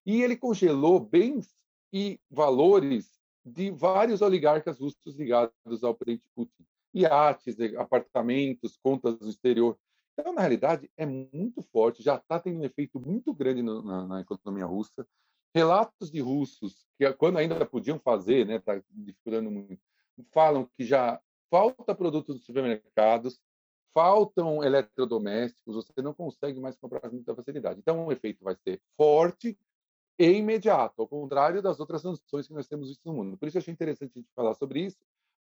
E 0.05 0.21
ele 0.21 0.38
congelou 0.38 0.99
bens 0.99 1.49
e 1.91 2.19
valores 2.29 3.17
de 3.45 3.71
vários 3.71 4.21
oligarcas 4.21 4.79
russos 4.79 5.17
ligados 5.17 5.83
ao 5.83 5.95
presidente 5.95 6.29
Putin. 6.36 6.65
Iates, 6.93 7.55
apartamentos, 7.77 8.77
contas 8.81 9.19
no 9.19 9.29
exterior. 9.29 9.77
Então, 10.13 10.33
na 10.33 10.41
realidade, 10.41 10.89
é 10.97 11.05
muito 11.05 11.62
forte, 11.62 12.01
já 12.01 12.15
está 12.15 12.39
tendo 12.39 12.60
um 12.60 12.63
efeito 12.63 12.99
muito 12.99 13.33
grande 13.33 13.62
no, 13.62 13.83
na, 13.83 14.07
na, 14.07 14.21
economia 14.21 14.65
russa. 14.65 15.07
Relatos 15.53 16.10
de 16.12 16.19
russos, 16.19 16.88
que 16.97 17.12
quando 17.13 17.38
ainda 17.38 17.65
podiam 17.65 17.99
fazer, 17.99 18.49
está 18.49 18.73
né, 18.73 18.79
tá 18.81 18.88
dificultando 18.89 19.51
muito, 19.51 19.81
falam 20.31 20.67
que 20.75 20.83
já 20.83 21.21
falta 21.49 21.95
produtos 21.95 22.36
nos 22.36 22.45
supermercados, 22.45 23.39
faltam 23.93 24.63
eletrodomésticos, 24.63 25.75
você 25.75 26.01
não 26.01 26.13
consegue 26.13 26.60
mais 26.60 26.77
comprar 26.77 27.01
com 27.01 27.10
muita 27.10 27.33
facilidade. 27.33 27.79
Então, 27.79 28.05
o 28.05 28.12
efeito 28.12 28.43
vai 28.43 28.55
ser 28.55 28.81
forte 28.95 29.57
e 30.19 30.31
imediato, 30.31 31.01
ao 31.01 31.07
contrário 31.07 31.62
das 31.62 31.79
outras 31.79 32.01
sanções 32.01 32.47
que 32.47 32.53
nós 32.53 32.67
temos 32.67 32.89
visto 32.89 33.05
no 33.05 33.13
mundo. 33.13 33.38
Por 33.38 33.47
isso, 33.47 33.57
achei 33.57 33.73
interessante 33.73 34.12
a 34.15 34.19
gente 34.19 34.31
falar 34.36 34.53
sobre 34.55 34.81
isso, 34.81 34.97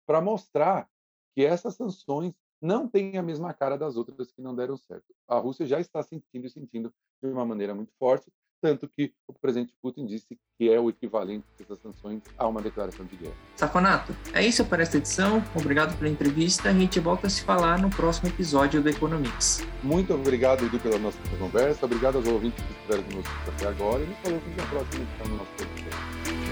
para 0.06 0.22
mostrar 0.22 0.90
que 1.34 1.46
essas 1.46 1.76
sanções 1.76 2.34
não 2.62 2.88
tem 2.88 3.18
a 3.18 3.24
mesma 3.24 3.54
cara 3.54 3.78
das 3.78 3.96
outras 3.96 4.32
que 4.32 4.42
não 4.42 4.56
deram 4.56 4.78
certo. 4.78 5.14
A 5.28 5.38
Rússia 5.38 5.66
já 5.66 5.80
está 5.80 6.02
sentindo 6.02 6.46
e 6.46 6.50
sentindo 6.50 6.94
de 7.22 7.30
uma 7.30 7.46
maneira 7.46 7.76
muito 7.76 7.94
forte, 8.00 8.32
tanto 8.66 8.88
que 8.88 9.14
o 9.28 9.34
presidente 9.34 9.72
Putin 9.80 10.08
disse 10.08 10.36
que 10.58 10.68
é 10.72 10.80
o 10.80 10.90
equivalente 10.90 11.46
dessas 11.56 11.78
sanções 11.78 12.24
a 12.36 12.48
uma 12.48 12.64
declaração 12.64 13.06
de 13.06 13.16
guerra. 13.16 13.36
Saconato, 13.56 14.16
é 14.34 14.44
isso 14.44 14.66
para 14.66 14.82
esta 14.82 14.98
edição. 14.98 15.44
Obrigado 15.54 15.96
pela 16.00 16.10
entrevista. 16.10 16.70
A 16.70 16.74
gente 16.74 17.00
volta 17.00 17.28
a 17.28 17.30
se 17.30 17.44
falar 17.44 17.80
no 17.80 17.92
próximo 17.92 18.28
episódio 18.28 18.82
do 18.82 18.90
Economics. 18.90 19.64
Muito 19.84 20.16
obrigado, 20.16 20.66
Edu, 20.66 20.80
pela 20.80 20.98
nossa 20.98 21.20
conversa. 21.38 21.86
Obrigado 21.86 22.16
aos 22.16 22.26
ouvintes 22.26 22.64
que 22.64 22.72
estiveram 22.72 23.04
conosco 23.04 23.34
até 23.56 23.68
agora. 23.68 24.02
E 24.02 24.08
nos 24.08 24.18
falamos 24.18 24.58
na 24.58 24.66
próxima 24.66 25.04
edição 25.04 25.28
do 25.28 25.36
nosso 25.36 25.52
podcast. 25.52 26.45